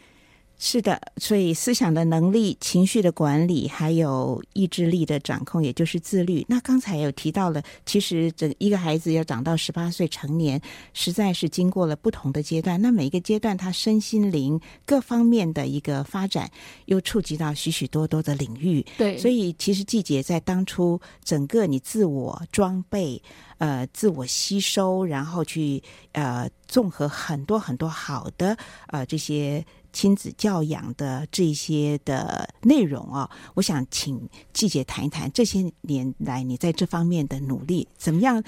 [0.58, 6.46] 是的，所以思想的能力、情绪的管理，还有意志力的掌控，也就是自律。
[6.48, 10.60] 那刚才有提到了，其实整一个孩子要长到十八岁成年，
[10.94, 12.82] 实在是经过了不同的阶段。
[12.82, 16.50] 那每一个阶段，他身心灵各方面的一个发展，
[16.86, 18.84] 又触及到许许多多的领域。
[18.98, 23.22] 对，所以其实季节在当初整个你自我装备、
[23.58, 29.64] 呃，自我吸收，然后去呃，综合很多很多好的呃这些。
[29.96, 38.44] 亲子教养的这些的内容啊，我想请季姐谈一谈这些年来你在这方面的努力，怎么样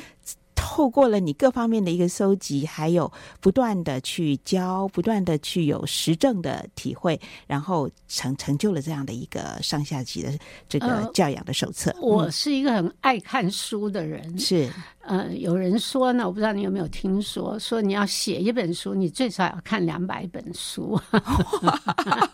[0.68, 10.30] 透过了你各方面的一个收集，还有不断的去教，不断的去有实证的体会，然后成成就了这样的一个上下级的
[10.68, 11.90] 这个教养的手册。
[11.92, 14.70] 呃，我是一个很爱看书的人，嗯、是。
[15.04, 21.00] 呃，有人说呢，我不知道你有没有听说，说你要写一本书，你最少要看两百本书。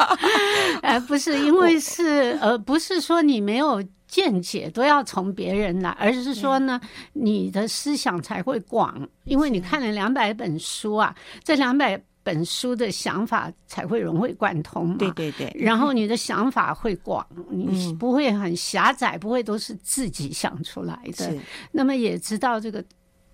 [0.82, 6.80] 呃，不是，因为是呃，不是说你没有见解都要从别人来，而是说呢，
[7.14, 12.00] 你的思想才会广，因为你看了两百本书啊，这两百。
[12.26, 21.36] 本书的想法才会融会贯通嘛，对对对，然后你的想法会广，你不会很狭窄，不会都是自己想出来的。
[21.70, 22.82] 那么也知道这个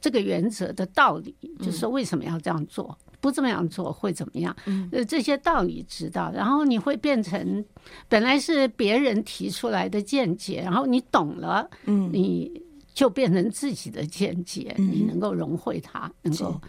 [0.02, 4.56] 这个原则的道理，就是说为什么要这样做，不这么样做会怎么样？
[4.92, 7.64] 呃，这些道理知道，然后你会变成
[8.08, 12.52] 本来是别人提出来的见解，然后你懂了，嗯，你
[12.94, 16.60] 就变成自己的见解，你能够融会它，能够。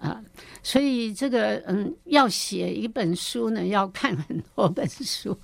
[0.00, 0.22] 啊，
[0.62, 5.36] 所以这个嗯，要写一本书呢，要看很多本书，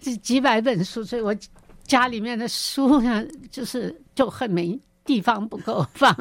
[0.00, 1.36] 这 几百本书，所以我
[1.82, 6.14] 家里面的书呢，就是就很没地方不够放。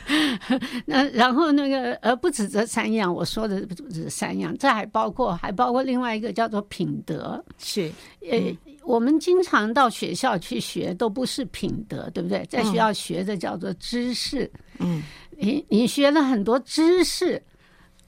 [0.86, 7.90] 那然后那个呃，不止这三样，我说的不止三样，这还包括还包括另外一个叫做品德，是
[8.30, 8.38] 呃，
[8.84, 12.44] 我们经常到学校去学，都不是品德，对不对？
[12.48, 15.02] 在学校学的叫做知识，嗯。
[15.42, 17.42] 你你学了很多知识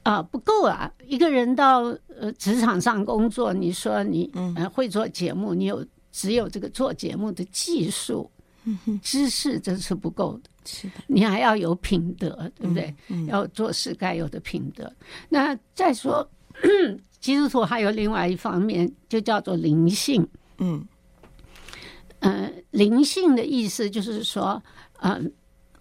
[0.03, 0.93] 啊，不够啊！
[1.07, 1.85] 一个人到
[2.21, 8.31] 呃职场上工作，你说你呃会做节目，你有只有这个做节目的技术，
[9.03, 10.51] 知识这是不够的。
[10.65, 12.95] 是的，你还要有品德，对不对？
[13.27, 14.91] 要做事该有的品德。
[15.29, 16.29] 那再说，
[17.21, 20.25] 基督徒还有另外一方面，就叫做灵性。
[20.59, 20.87] 嗯，
[22.21, 24.63] 呃，灵性的意思就是说，
[25.01, 25.21] 呃，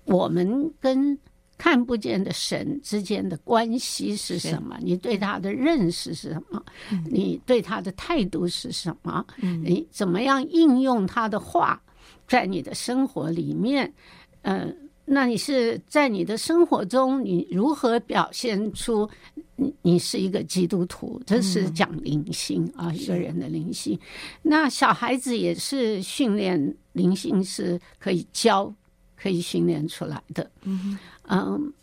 [0.05, 1.15] 我们跟
[1.59, 4.75] 看不见的神之间的关系是什么？
[4.81, 6.63] 你对他的认识是什么？
[6.91, 9.23] 嗯、你对他的态度是什么？
[9.43, 11.79] 嗯、你怎么样应用他的话
[12.31, 13.93] 在你的生活里面？
[14.43, 19.09] 嗯、呃，那你是在你的生活中，你如何表现出
[19.57, 21.21] 你你是一个基督徒？
[21.25, 23.99] 这是讲灵性啊，嗯、一个人的灵性。
[24.41, 28.73] 那小孩子也是训练灵性，是可以教。
[29.23, 30.97] 可以训练出来的，嗯
[31.29, 31.73] 嗯，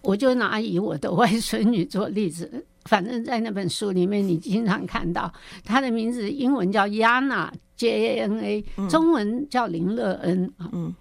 [0.00, 2.64] 我就拿以我的外孙女做例子。
[2.84, 5.32] 反正，在那本书里面，你经常看到
[5.64, 10.68] 他的名字，英文叫 Yana，J A N A，中文叫林乐恩啊。
[10.72, 10.94] 嗯，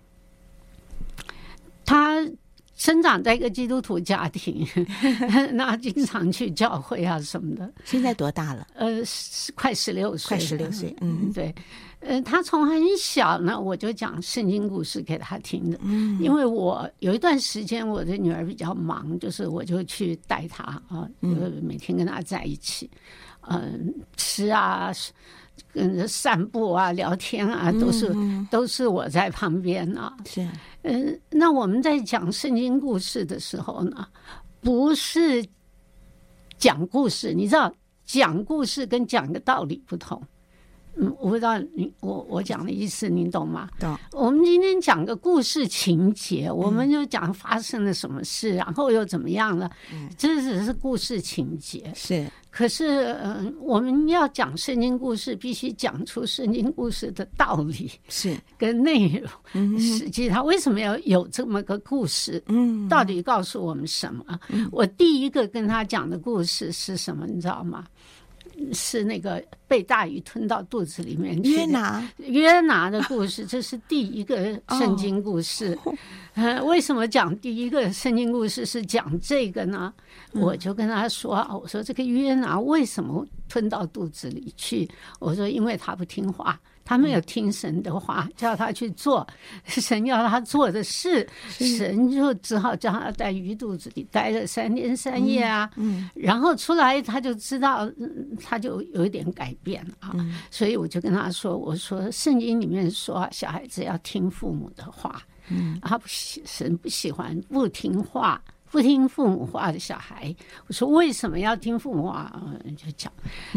[1.86, 2.22] 她
[2.80, 4.66] 生长在一个基督徒家庭，
[5.52, 7.70] 那经常去教会啊什么的。
[7.84, 8.66] 现在多大了？
[8.74, 9.04] 呃，
[9.54, 10.96] 快十六岁，快十六岁。
[11.02, 11.54] 嗯，对。
[12.00, 15.78] 呃，他从很小呢，我就讲圣经故事给他听的。
[15.84, 21.28] 嗯，因为我有一段时间我的女儿比较忙，就是我就去带她啊，就
[21.62, 22.90] 每天跟她在一起，
[23.42, 24.90] 嗯、呃，吃啊，
[25.72, 30.16] 跟着散步啊，聊天啊，都是、嗯、都是我在旁边啊。
[30.26, 30.42] 是，
[30.84, 34.08] 嗯、呃，那我们在讲圣经故事的时候呢，
[34.62, 35.46] 不是
[36.58, 37.74] 讲故事，你知道，
[38.06, 40.22] 讲故事跟讲个道理不同。
[40.96, 43.70] 嗯，我不知道你我我讲的意思，你懂吗？
[43.80, 43.98] 懂。
[44.12, 49.70] 我们今天讲个故事情节，我们就讲发生了什么事，然后又怎么样了？
[49.94, 51.90] 嗯，这只是故事情节。
[51.96, 52.30] 是。
[52.60, 59.32] 可是，嗯，我们要讲圣经故事，必须讲出圣经故事的道理是跟内容。
[59.54, 62.44] 嗯，实际他为什么要有这么个故事？
[62.48, 64.38] 嗯，到底告诉我们什么？
[64.74, 67.26] 我第一个跟他讲的故事是什么？
[67.26, 67.86] 你知道吗？
[68.74, 71.52] 是那个被大鱼吞到肚子里面去。
[71.52, 75.78] 约拿，约拿的故事，这是第一个圣经故事。
[76.36, 79.94] 呃，为什么讲第一个圣经故事是讲这个呢？
[80.34, 84.90] 我就跟他说：“我说这个约拿为什么吞到肚子里去？
[85.20, 86.60] 我说因为他不听话。”
[86.90, 89.26] 他没有听神的话，叫他去做
[89.64, 95.70] 神要他做的事，神就只好叫他在鱼肚子里待了三天三夜啊。
[95.76, 97.88] 嗯，然后出来他就知道，
[98.44, 100.16] 他就有一点改变啊。
[100.50, 110.36] 所以我就跟他说：“我说圣经里面说小孩子要听父母的话，嗯，他不喜神不喜欢不听话。”不听父母话的小孩，
[110.68, 112.32] 我说为什么要听父母话？
[112.78, 113.12] 就讲，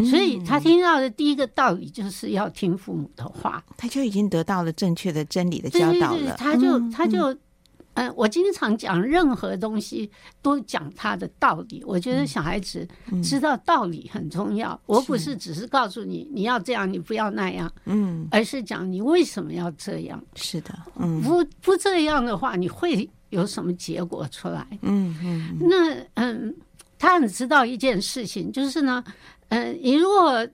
[0.08, 6.34] 所以他听到的第一个道理就是要听父母的话，他就已经得到了正确的真理的教导了。
[6.36, 7.36] 他就他就，
[7.94, 11.82] 嗯、呃，我经常讲，任何东西都讲他的道理。
[11.86, 12.86] 我觉得小孩子
[13.22, 14.80] 知道道理很重要。
[14.86, 20.22] 我不是只是告诉你你要这样，你不要那样，嗯，而是讲你为什么要这样。
[20.34, 23.08] 是的，嗯，不不这样的话，你会。
[23.32, 24.66] 有什么结果出来？
[24.82, 26.54] 嗯嗯，那嗯，
[26.98, 29.02] 他很知道一件事情，就是呢，
[29.48, 30.46] 嗯，你如果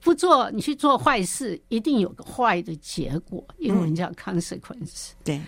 [0.00, 5.10] 不做，你去做坏事，一定有个坏的结果，英文叫 consequence。
[5.22, 5.40] 对，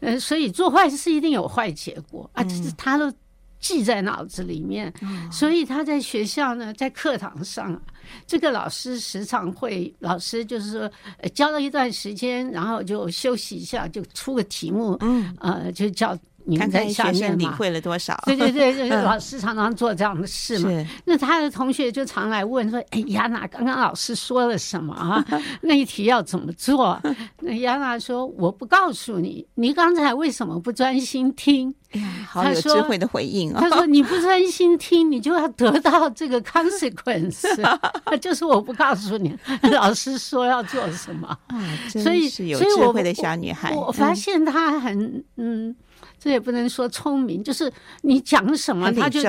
[0.00, 3.12] 呃，所以做坏事一定有坏结果啊，这是他都
[3.60, 4.92] 记在脑子里面，
[5.30, 7.80] 所以他在学校呢，在课堂上，
[8.26, 10.90] 这个老师时常会，老师就是说
[11.34, 16.18] 教了一段时间，然后就休息一下，就出个题目，嗯，呃，就叫。
[16.48, 18.18] 你们在下面领会了多少？
[18.24, 20.70] 对对对，老师常常做这样的事嘛。
[21.04, 25.22] 那他的同学就常来问说：“哎，亚娜，刚刚老师说了什么啊？
[25.60, 26.98] 那一题要怎么做？”
[27.40, 33.58] 那亚娜说：“我不告诉你，你刚才为什么不专心听？”哎呀，好有智慧的回应哦。
[33.60, 37.46] 他说： “你不专心听，你就要得到这个 consequence，
[38.20, 39.34] 就是我不告诉你，
[39.72, 43.74] 老师说要做什么。”啊，所以是有智慧的小女孩。
[43.74, 45.76] 我发现她很嗯。
[46.18, 49.20] 这也不能说聪明，就是你讲什么，他就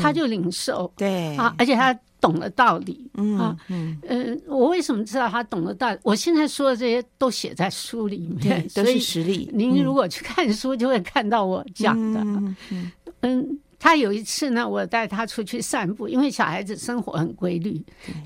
[0.00, 5.98] 他就领受，对啊，而且他懂了道理啊，嗯，呃，我为什么知道他懂了道理？
[6.02, 9.50] 我现在说的这些都写在书里面，都是实例。
[9.52, 12.20] 您如果去看书，就会看到我讲的。
[13.20, 17.80] 嗯，他有一次呢，我带他出去散步，因为小孩子生活很规律，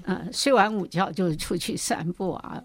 [0.04, 2.62] 嗯，睡完午觉就出去散步啊，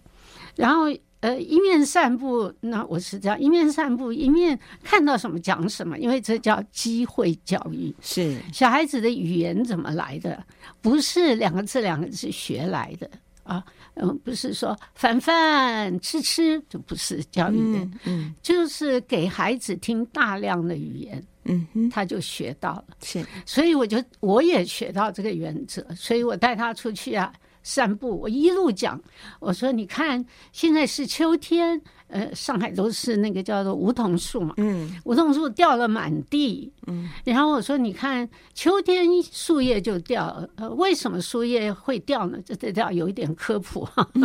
[0.56, 0.86] 然后。
[1.22, 7.96] 呃，一面散步，那我是这样，一面散步，一面看到什么讲什么，因为这叫机会教育。
[8.02, 10.44] 是小孩子的语言怎么来的？
[10.82, 13.08] 不是两个字两个字学来的
[13.44, 13.64] 啊，
[13.94, 22.86] 嗯，不是说凡凡吃吃，就不是教育的，嗯，嗯，就是给孩子听大量的语言，嗯哼，他就学到了。
[23.04, 27.32] 是，所以我就我也学到这个原则，所以我带他出去啊。
[27.64, 29.00] 散步，我一路讲，
[29.40, 42.40] 我说你看现在是秋天，呃，上海都是那个叫做梧桐树嘛，嗯，梧桐树掉了满地，嗯，然后我说你看秋天树叶就掉，呃，为什么树叶会掉呢？
[42.46, 43.86] 这这叫有一点科普。
[43.86, 44.08] 哈。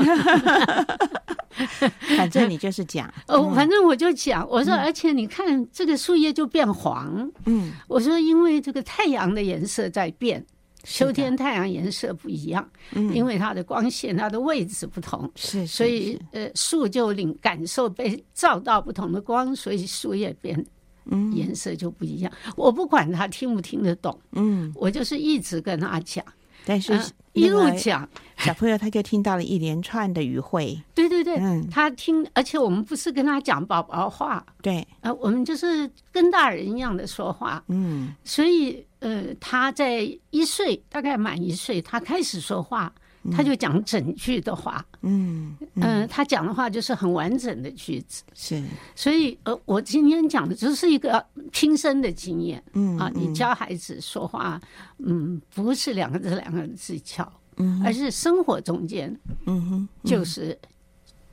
[2.18, 10.45] 反正你就是讲， 哦，反正我就讲，我说，而且你看这个树叶就变黄，嗯，我说因为这个太阳的颜色在变，
[10.89, 12.66] 秋天太阳颜色不一样，
[13.12, 20.64] 因为它的光线它的位置不同，是，所以呃树就领感受被照到不同的光，所以树叶变，
[21.07, 22.32] 嗯，颜色就不一样。
[22.57, 26.24] 我不管他听不听得懂，嗯，我就是一直跟他讲。
[26.68, 26.92] 但是
[27.32, 30.76] 一路讲， 小朋友他就听到了一连串的语汇。
[30.94, 31.38] 对对对，
[31.70, 37.62] 他听，而且我们不是跟他讲宝宝话，对，呃，我们就是跟大人一样的说话。
[37.68, 40.00] 嗯，所以呃，他在
[40.30, 42.92] 一岁，大概满一岁，他开始说话。
[43.30, 48.62] 他就讲整句的话，嗯嗯、呃，他讲的话就是很完整的句子，是，
[48.94, 54.60] 所以呃，我今天讲的就是一个亲身的经验，嗯啊，你教孩子说话，
[54.98, 59.14] 嗯，不是两个字两个字教，嗯，而是生活中间，
[59.46, 60.58] 嗯哼，就是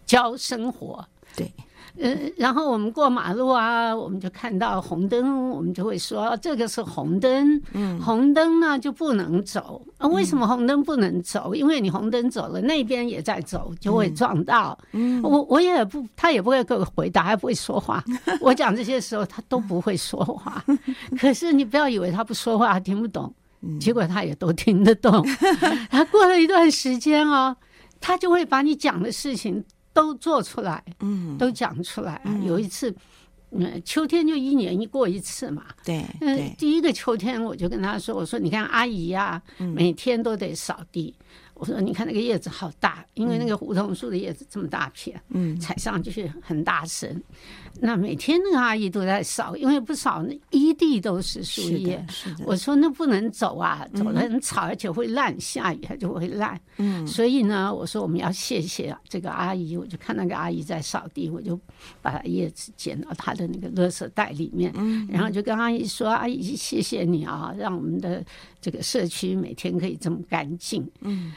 [0.06, 1.52] 教生活，对。
[2.00, 9.86] 呃，然后我们过马路啊，我们就看到红灯，我们就会说这个是红灯，嗯，红灯呢就不能走。
[10.00, 11.54] 啊，为什么红灯不能走？
[11.54, 14.76] 因为你红灯走了，那边也在走，就会撞到。
[14.94, 18.04] 嗯，我我也不，他也不会给我回答，还不会说话。
[18.42, 20.66] 我讲这些时候，他都不会说话。
[21.20, 23.32] 可是你不要以为他不说话，他听不懂，
[23.80, 25.24] 结果他也都听得懂。
[25.92, 27.56] 他过了一段时间哦，
[28.02, 29.64] 他就会把你讲的事情。
[29.94, 32.22] 都做出来，嗯，都讲出来。
[32.46, 32.94] 有一次，
[33.52, 41.16] 嗯，秋天就一年一过一次嘛，对，嗯，第一个秋天我就跟他说，我说你看阿姨呀，每天都得扫地。
[41.54, 47.22] 我说你看那个叶子好大，因为那个梧桐树的叶子这么大片，嗯，踩上去很大声。
[47.80, 52.06] 那每天那个阿姨都在扫，因为不扫那一地都是树叶。
[52.46, 56.60] 我说那不能走啊，走了很吵，而且会烂，下雨它就会烂。
[56.78, 59.76] 嗯，所以呢，我说我们要谢谢这个阿姨。
[59.76, 61.60] 我就看那个阿姨在扫地，我就
[62.02, 64.72] 把叶子捡到她的那个垃圾袋里面，
[65.10, 68.24] 然后就跟阿姨说：“阿姨，谢谢你啊，让我们的
[68.62, 71.34] 这个社区每天可以这么干净。”嗯。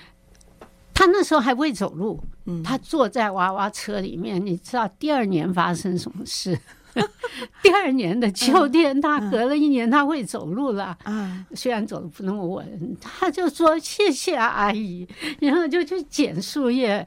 [0.97, 2.19] 他那时候还不会走路，
[2.65, 4.45] 他坐在娃娃车里面。
[4.45, 6.59] 你知道第二年发生什么事？
[7.63, 10.97] 第二年的秋天，他隔了一年，他会走路了。
[11.03, 15.07] 啊，虽然走的不那么稳，他就说谢谢阿姨，
[15.39, 17.07] 然后就去捡树叶，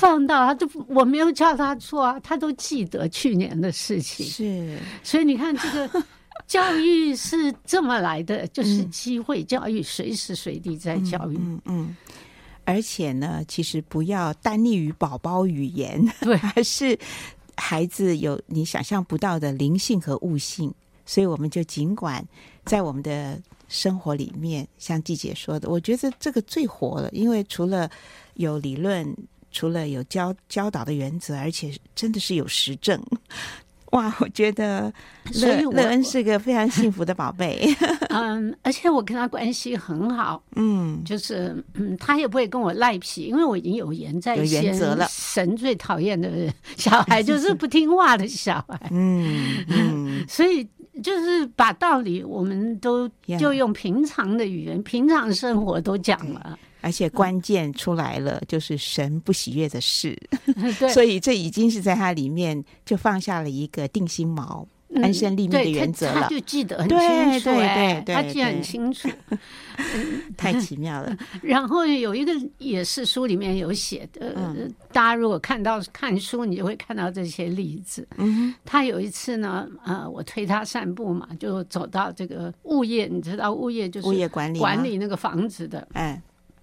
[0.00, 4.26] 放到他就我没有叫他做，他都记得去年的事情。
[4.26, 6.02] 是，所以你看这个
[6.48, 11.36] 教育是这么来的，就是机会教育，随时随地在教育。
[11.38, 11.96] 嗯嗯。
[12.68, 16.98] 而且呢，其实不要单立于宝宝语言，对， 还是
[17.56, 20.70] 孩子有你想象不到的灵性和悟性。
[21.06, 22.22] 所以我们就尽管
[22.66, 27.90] 在我们的生活里面，像季姐说的，我觉得这个最活了，因为除了
[28.34, 29.16] 有理论，
[29.50, 33.02] 除了有教教导的原则，而且真的是有实证。
[33.92, 34.92] 哇，我觉得
[35.32, 37.66] 乐乐恩是个非常幸福的宝贝。
[38.08, 40.42] 嗯，而且我跟他关系很好。
[40.56, 44.62] 嗯，就是嗯，他也不会跟我赖皮，因为我已经有言在先。
[44.64, 45.06] 有原则了。
[45.10, 48.88] 神最讨厌的小孩就是不听话的小孩。
[48.90, 50.24] 嗯嗯。
[50.28, 50.66] 所以
[51.02, 56.58] 就是把道理，我们都就用平常的语言、平常生活都讲了。
[56.80, 60.16] 而且关键出来了，就是神不喜悦的事，
[60.94, 66.22] 所以这已经是在他里面就放下了一个定心锚、安身立命的原则了。
[66.22, 69.08] 他就记得很清楚，对对对，他记得很清楚，
[70.36, 71.16] 太奇妙了。
[71.42, 74.34] 然后有一个也是书里面有写的，
[74.92, 78.06] 大家如果看到看书，你就会看到这些例子。
[78.16, 86.20] 嗯，他有一次呢，呃，我推他散步嘛，就走到这个物业，你知道物业就是物业管理管理那个房子的，哎。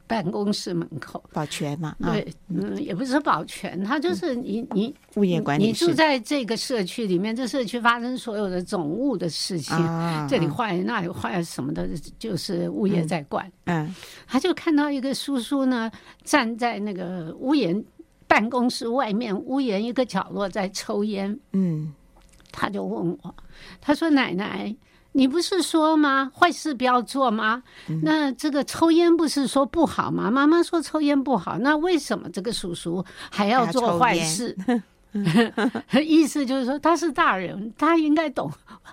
[0.07, 1.95] 办公室门口保全嘛？
[2.01, 5.65] 对，嗯，也不是保全，他就是你你物业管理。
[5.65, 9.75] 你住在这个社区里面，这社区发生所有的总务的事情，
[10.29, 11.89] 这里坏那里坏什么的，
[12.19, 13.51] 就是物业在管。
[13.65, 13.93] 嗯，
[14.27, 15.91] 他就看到一个叔叔呢，
[16.23, 17.83] 站在那个屋檐
[18.27, 21.39] 办公室外面屋檐一个角落在抽烟。
[21.53, 21.93] 嗯，
[22.51, 23.35] 他就问我，
[23.81, 24.75] 他说：“奶奶。”
[25.15, 26.29] 你不是说吗？
[26.35, 27.63] 坏事不要做吗？
[28.03, 30.29] 那这个抽烟不是说不好吗？
[30.29, 34.55] 妈妈说抽烟不好，那为什么这个叔叔还要做坏事？
[36.05, 38.51] 意思就是说他是大人，他应该懂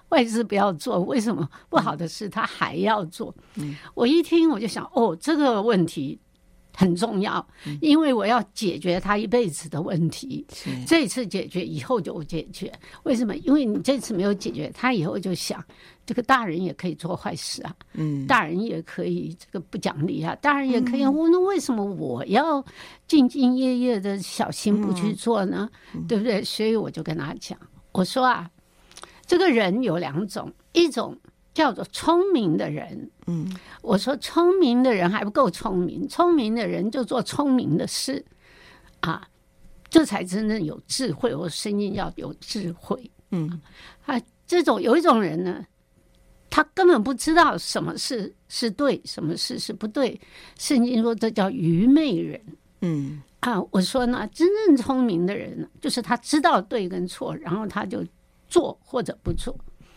[0.09, 3.35] 坏事不要做，为什么不好的事他还要做？
[3.95, 6.17] 我一听我就想，哦，这个问题
[6.75, 7.47] 很重要，
[7.81, 10.45] 因为我要解决他一辈子的问题。
[10.87, 12.73] 这一次解决，以后就解决。
[13.05, 13.37] 为什么？
[13.37, 15.63] 因为你这次没有解决，他以后就想，
[16.07, 21.05] 这个大人也可以做坏事啊，嗯，大人也可以这个不讲理啊，大人也可以。
[21.05, 22.63] 我那为什么我要
[23.09, 25.69] 兢兢业业的小心不去做呢？
[26.09, 26.43] 对不对？
[26.43, 27.59] 所以我就跟他讲，
[27.93, 28.51] 我说啊，
[29.27, 31.17] 这个人有两种，一种。
[31.55, 33.47] 叫做聪明的人，嗯，
[33.83, 38.25] 我说聪明的人还不够聪明，聪明的人就做聪明的事，
[39.01, 39.29] 啊，
[39.91, 41.35] 这才真正有智慧。
[41.35, 43.61] 我声音要有智慧，嗯，
[44.07, 45.63] 啊，这种有一种人呢，
[46.49, 50.19] 他根本不知道什么事是对，什么事是不对。
[50.59, 52.41] 圣经说这叫愚昧人，
[52.81, 58.03] 嗯，啊，我说呢，真正聪明的人呢，就是他知道对跟错，然后他就
[58.49, 59.55] 做或者不做，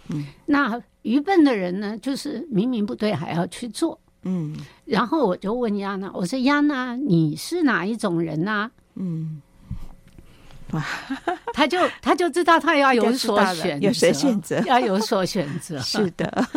[0.09, 0.83] 嗯，那。
[1.05, 3.99] 愚笨的人呢，就是明明不对还要去做。
[4.23, 8.71] 嗯，然后我就问亚娜，我说亚娜，你是哪一种人呢、啊？
[8.95, 9.39] 嗯，
[10.71, 10.83] 哇，
[11.53, 15.77] 他就他就知道他要有所选择，有谁选择，要有所选择。
[15.79, 16.47] 是的。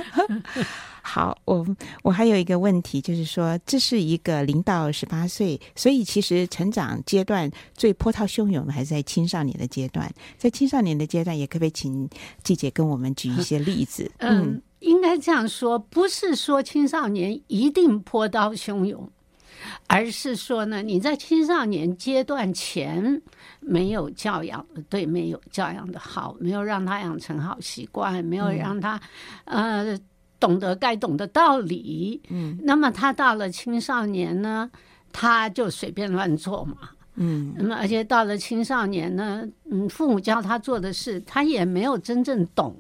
[1.11, 1.67] 好，我
[2.03, 10.13] 我还有一个问题，就是说，这是一个零到十八岁，所以其实成长阶段最波涛汹涌的还是在青少年的阶段。
[10.37, 12.07] 在青少年的阶段，也可不可以请
[12.43, 14.11] 季姐跟我们举一些例子？
[14.19, 19.11] 嗯，嗯，应该这样说，不是说青少年一定波涛汹涌，
[19.87, 23.23] 而是说呢，你在青少年阶段前
[23.61, 29.01] 没有教养的对，没有教养的好，没有让他养成好习惯，没有让他、
[29.47, 30.01] 嗯、呃。
[30.41, 34.71] 懂得该懂的道理，嗯，那么他到了青少年呢，
[35.13, 36.77] 他就随便乱做嘛，
[37.17, 42.75] 嗯，那么而且到了青少年呢，嗯，父母教他做的事，他也没有真正懂，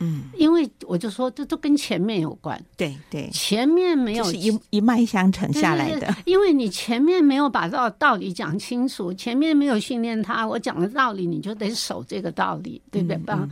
[0.00, 13.16] 嗯，因为我就说这都跟前面有关，对对，前面没有是一一脉相承下来的，因为你前面没有把道道理讲清楚，前面没有训练他，我讲的道理你就得守这个道理，对不对？
[13.18, 13.50] 不、嗯？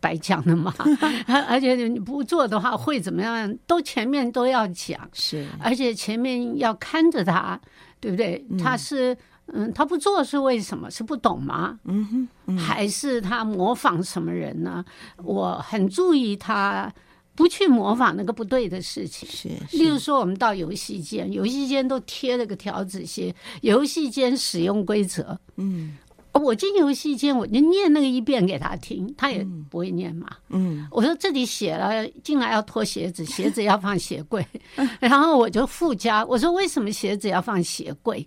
[0.00, 0.74] 白讲了嘛，
[1.48, 3.56] 而且你不做的话会怎么样？
[3.64, 7.60] 都前面都要讲，是，而且前面要看着他，
[8.00, 8.44] 对不对？
[8.58, 9.16] 他是
[9.52, 10.90] 嗯，他不做是为什么？
[10.90, 11.78] 是不懂吗？
[11.84, 14.84] 嗯哼，还是他模仿什么人呢？
[15.22, 16.92] 我很注意他
[17.34, 19.28] 不去模仿那个不对的事情。
[19.28, 25.38] 是，例如说我们到游戏间，游戏间都贴了个条子写游戏间使用规则。
[25.56, 25.96] 嗯。
[26.34, 30.28] 我进游戏间，我就念那个一遍给他听，他也不会念嘛。
[30.50, 34.46] 嗯，我说这里写了进来要脱鞋子，鞋子要放鞋柜，
[35.00, 38.24] 然后我就附加，我说为什么鞋子要放鞋柜？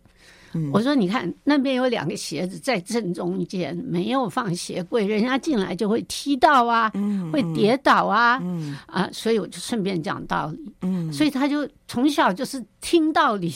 [0.74, 6.92] 我说：“你看那边有两个鞋子在正中间，没有放鞋柜，人家进来就会踢到啊，
[7.32, 8.42] 会跌倒啊，
[8.86, 10.74] 啊，所以我就顺便讲道理。
[10.82, 13.50] 嗯，所以他就从小就是听道理，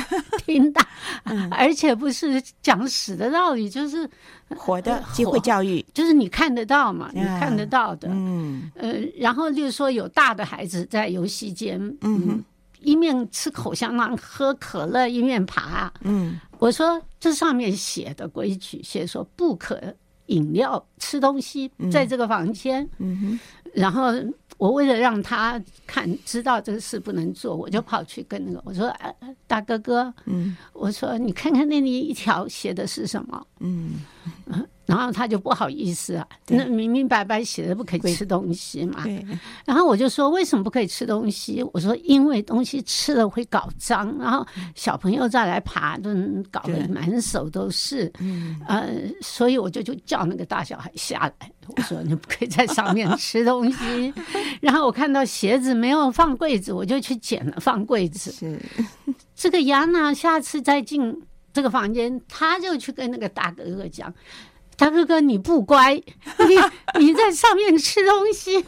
[0.44, 0.86] 听大，
[1.50, 4.08] 而且不是讲死的道理，就是
[4.56, 8.08] 活的机会教育，就是你看得到嘛，你看得到的。
[8.10, 12.44] 嗯，呃，然后就是说有大的孩子在游戏间，嗯。”
[12.82, 15.92] 一面吃口香糖喝可乐，一面爬。
[16.02, 19.80] 嗯，我说这上面写的规矩，写说不可
[20.26, 22.88] 饮料吃东西，在这个房间。
[22.98, 23.40] 嗯哼，
[23.72, 24.12] 然后
[24.58, 29.14] 我为了让他看知道这个事不能做，我就跑去跟那个我说：“哎，
[29.46, 33.94] 大哥哥，嗯，我说你看看那里一条写的是什么？”嗯。
[34.86, 39.04] 然后他就不好意思啊，那明明白白写的不可以吃东西嘛。
[39.64, 41.64] 然后我就说，为什么不可以吃东西？
[41.72, 46.10] 我说因为东西吃了会搞脏，然后小朋友再来爬，都
[46.50, 48.12] 搞得满手都是。
[48.18, 54.12] 嗯，呃，所以我就就叫那个大小孩下来，我说你不可以在上面吃东西。
[54.60, 58.32] 然后我看到鞋子没有放柜子，我就去捡了放柜子。
[58.32, 58.60] 是
[59.34, 61.22] 这个杨娜下次再进
[61.52, 64.12] 这个房间，他就去跟那个大哥哥讲。
[64.82, 68.60] 大哥哥，你不乖，你你在上面吃东西，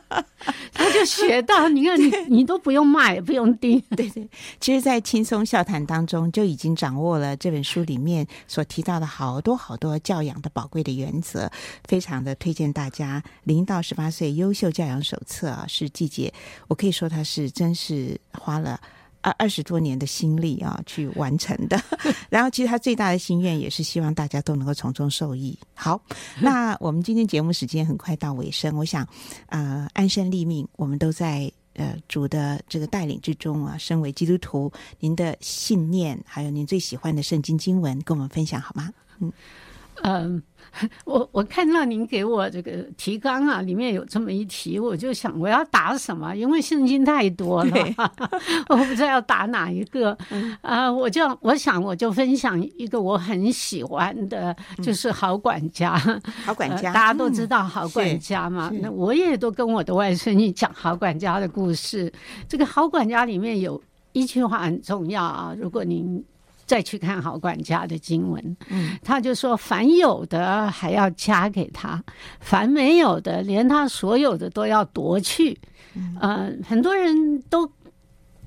[0.72, 1.68] 他就学到。
[1.68, 3.78] 你看，你你都不用骂，也不用盯。
[3.94, 4.26] 对对，
[4.58, 11.50] 其实，在轻松笑谈当中，就已经掌握了这本书里面所提到的好多好多教养的宝贵的原则，
[11.86, 13.22] 非常的推荐大家。
[13.42, 16.32] 零到十八岁优秀教养手册啊，是季姐，
[16.68, 18.80] 我可以说她是真是花了。
[19.24, 21.82] 二二十多年的心力啊，去完成的。
[22.28, 25.58] 然后，其实他最大的心愿也是希望大家都能够从中受益。
[25.74, 25.98] 好，
[26.38, 29.08] 那我们今天节目时间很快到尾声，我想，
[29.46, 33.78] 呃，安身立命，我们都在呃主的这个带领之中啊。
[33.78, 34.70] 身为基督徒，
[35.00, 38.92] 您的信念还有您最喜欢的圣经经文，跟我们分享好吗？
[39.20, 39.32] 嗯，
[40.02, 40.42] 嗯。
[41.04, 46.34] 我我看到您给我这个提纲啊，里面有这么一题，我就想我要答什么？
[46.34, 47.76] 因为圣经太多了，
[48.68, 50.10] 我不知道要答哪一个。
[50.10, 55.96] 啊、嗯呃，我就我想我就分享一个我很喜欢的，就是好管家。
[56.44, 58.68] 好管家，呃、大家都知道好管家嘛。
[58.82, 62.12] 那我也都跟我的外孙女讲好管家的故事。
[62.48, 63.80] 这个好管家里面有
[64.10, 66.24] 一句话很重要啊，如果您。
[66.66, 72.02] 再去看好管家的经文，嗯，他就说：凡有的还要加给他，
[72.40, 75.58] 凡没有的，连他所有的都要夺去。
[75.94, 77.70] 嗯、呃，很多人都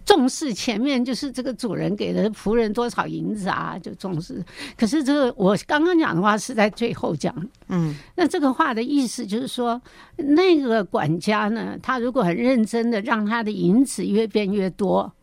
[0.04, 4.44] 重视前面，就是这个主人给了仆人多少银子啊，就重视。
[4.76, 7.34] 可是这个我刚刚讲的话是在最后讲，
[7.70, 9.82] 嗯，那这个话的意思就是说，
[10.16, 15.14] 那个管家呢，他如果很认真的让他的银子越变越多。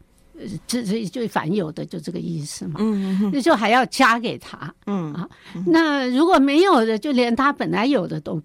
[0.66, 5.28] 这这就凡有的就这个意思嘛，嗯，那就还要加给他，嗯啊，
[5.66, 8.43] 那如果没有的，就连他本来有的都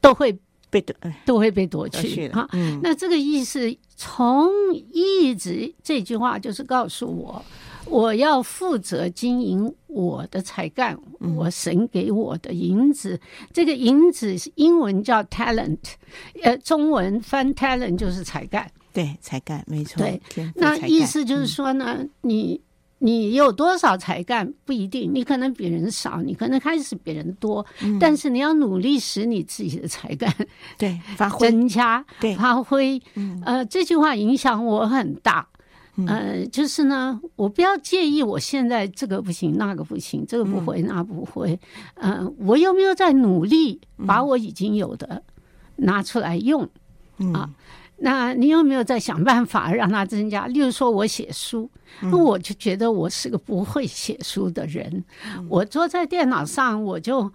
[0.00, 0.32] 都会
[0.70, 0.94] 被夺，
[1.26, 2.48] 都会被夺去啊。
[2.82, 4.48] 那这个意思从
[4.92, 7.44] 一直这句话就是告诉我，
[7.86, 10.96] 我要负责经营我的才干，
[11.36, 13.20] 我神给我的银子，
[13.52, 15.78] 这个银子是英文叫 talent，
[16.42, 18.70] 呃，中文翻 talent 就是才干。
[18.92, 20.02] 对，才干没错。
[20.02, 20.20] 对，
[20.54, 22.60] 那意思就是说呢，嗯、你
[22.98, 30.32] 你有多少才干不一定，你可能比人少，你可能开始比人多，嗯、但是你要努力使你自己的才干
[30.78, 33.00] 对 发挥增加，对发挥。
[33.14, 35.48] 嗯、呃，这句话影响我很大。
[35.96, 41.58] 嗯、呃，就是呢，我不要介意我现在这个不行，那个不行，这个不会，那不会。
[41.96, 45.22] 嗯、呃，我有没有在努力把我已经有的
[45.76, 46.68] 拿出来用？
[47.18, 47.50] 嗯、啊。
[48.04, 50.48] 那你有没有在想办法让它增加？
[50.48, 55.04] 例如说，我写书，那我就觉得我是个不会写书的人。
[55.36, 57.32] 嗯、我坐在电脑上，我就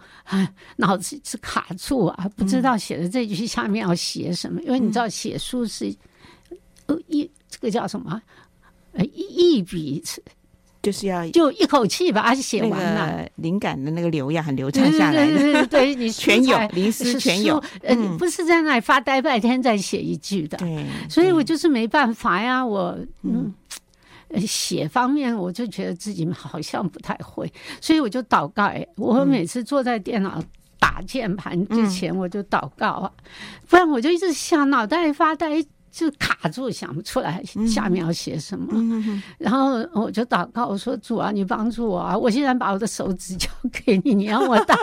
[0.76, 4.60] 脑子是卡住啊，不知道写的这句下面要写什么。
[4.60, 5.96] 嗯、因为你知道，写书是
[6.88, 8.22] 呃一这个叫什么？
[8.92, 10.04] 呃一笔。
[10.88, 15.28] 就是要就一口气把它写完了，灵感的那个流呀，很流畅下来。
[15.28, 17.62] 对对对，对你 全有，临时全有。
[17.82, 20.58] 嗯，不是在那里发呆半天再写一句的。
[20.60, 22.66] 对，所以我就是没办法呀。
[22.66, 23.54] 我嗯，
[24.46, 28.72] 写方面我就觉得自己好像不太会，所以我就祷告。
[28.96, 30.42] 我每次坐在电脑
[30.80, 33.12] 打键盘之前，我就祷告啊，
[33.68, 35.62] 不然我就一直想脑袋发呆。
[35.92, 42.16] 就卡住，想不出来下面要写什么，嗯、然后我就祷告，我说主啊，你帮助我啊！
[42.16, 44.76] 我现在把我的手指交给你， 你让我打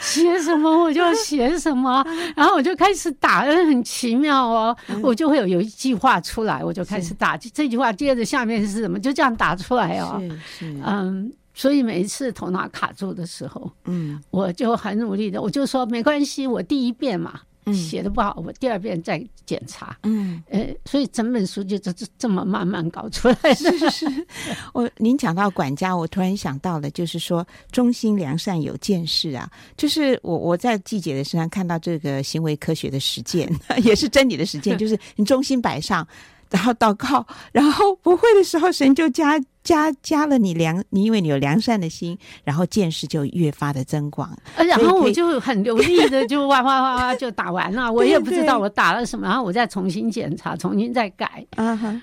[0.00, 2.04] 写什么我就写什么，
[2.36, 10.20] 然后我就开始打，很奇妙哦，嗯、我就会有有一句话出来，我就开始打是这句话，接着下面是什么，就这样打出来哦。
[10.60, 17.40] 嗯，所以每一次头脑卡住的时候，嗯，我就很努力的，我就说没关系，我第一遍嘛。
[17.72, 19.96] 写的不好，我第二遍再检查。
[20.02, 23.54] 嗯，呃，所以整本书就这这这么慢慢搞出来的。
[23.54, 24.26] 是是是，
[24.74, 33.48] 我您讲到管家，我突然想到了，就是说忠心良善有见识啊，就是我我在季姐的身上看到这个行为科学的实践，
[33.82, 36.06] 也是真理的实践，就是你忠心摆上，
[36.50, 39.38] 然后祷告，然后不会的时候，神就加。
[39.68, 44.34] 加加了你良，你因为你有良善的心，然后见识就越发的增广。
[44.56, 51.46] 然后我就很流利的就哇哇哇哇就打完了， 我也不知道我打了什么，然后我再重新检查，重新再改，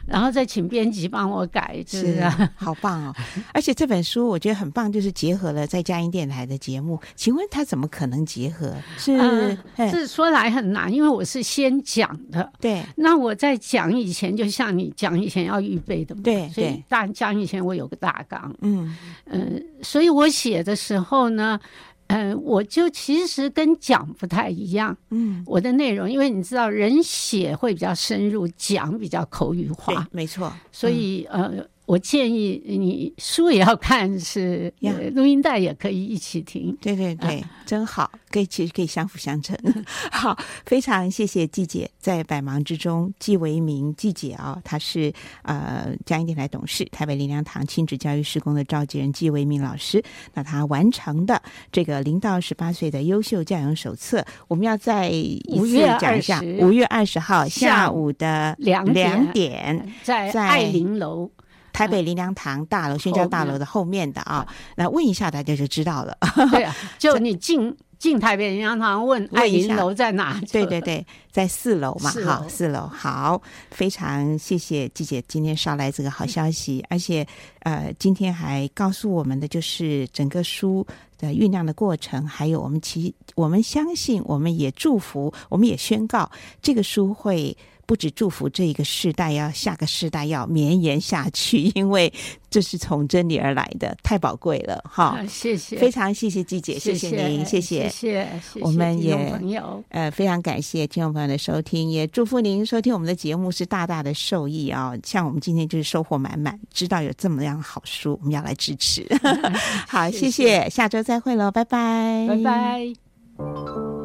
[0.05, 3.16] 然后再请编辑帮我改，是啊， 好棒哦！
[3.51, 6.99] 而且这本书我觉得很棒，就是结合了在佳音电台的节目。
[7.16, 8.76] 请问他怎么可能结合？
[8.99, 9.57] 是
[9.89, 12.47] 是说来很难，因为我是先讲的。
[12.61, 16.22] 对，那我在讲以前，就像你讲以前要预备的嘛。
[16.24, 17.55] 对，所以大讲以前。
[17.62, 18.95] 我有个大纲，嗯。
[19.26, 21.60] 嗯、呃，所以我写的时候呢，
[22.08, 31.66] 嗯、呃，我就其实跟讲不太一样，嗯，我的内容，因为你知道，人写会比较深入，讲比较口语化，没错，所以、嗯、呃。
[31.86, 34.74] 我建议你书也要看，是
[35.14, 36.76] 录音带也可以一起听。
[36.82, 39.56] 对对对，啊、真好，可以其实可以相辅相成。
[40.12, 45.14] 好，非常谢谢季姐，在百忙之中，季维明季姐啊、哦，她是
[45.44, 50.04] 呃佳音电台董事，台北林良堂亲子教育施工的召集人季维明老师。
[50.34, 55.12] 那他完成的这个零到十八岁的优秀教养手册，我们要再
[55.50, 56.42] 五月讲一下。
[56.60, 61.30] 五月二十号下午的两两点，在爱玲楼。
[61.76, 64.48] 台北林良堂大楼、宣教大楼的后面的啊，
[64.78, 66.18] 那问一下大家就知道了。
[66.52, 70.40] 对啊， 就你进进台北，人家常常问爱银楼在哪？
[70.52, 77.28] 对对对，在四楼嘛，好，四楼好，非常谢谢季姐今天捎来这个好消息，嗯、而且
[77.64, 80.86] 呃，今天还告诉我们的就是整个书
[81.18, 87.58] 的酝酿的过程，还有我们其我们相信，我们也祝福，我们也宣告这个书会。
[87.86, 92.12] 不止祝福这一个世代，要下个世代要绵延下去， 因为
[92.50, 95.20] 这是从真理而来的，太宝贵了哈！
[95.28, 104.94] 谢谢，非常谢谢季姐，谢谢您，谢谢，谢谢，我们也朋友呃非常感谢听众朋友的收听，也祝福您收听我们的节目是大大的受益啊！
[105.04, 109.06] 像我们今天就是收获满满，知道有这么样好书，我们要来支持。
[109.88, 114.05] 好，谢谢，下周再会喽，拜拜，拜拜。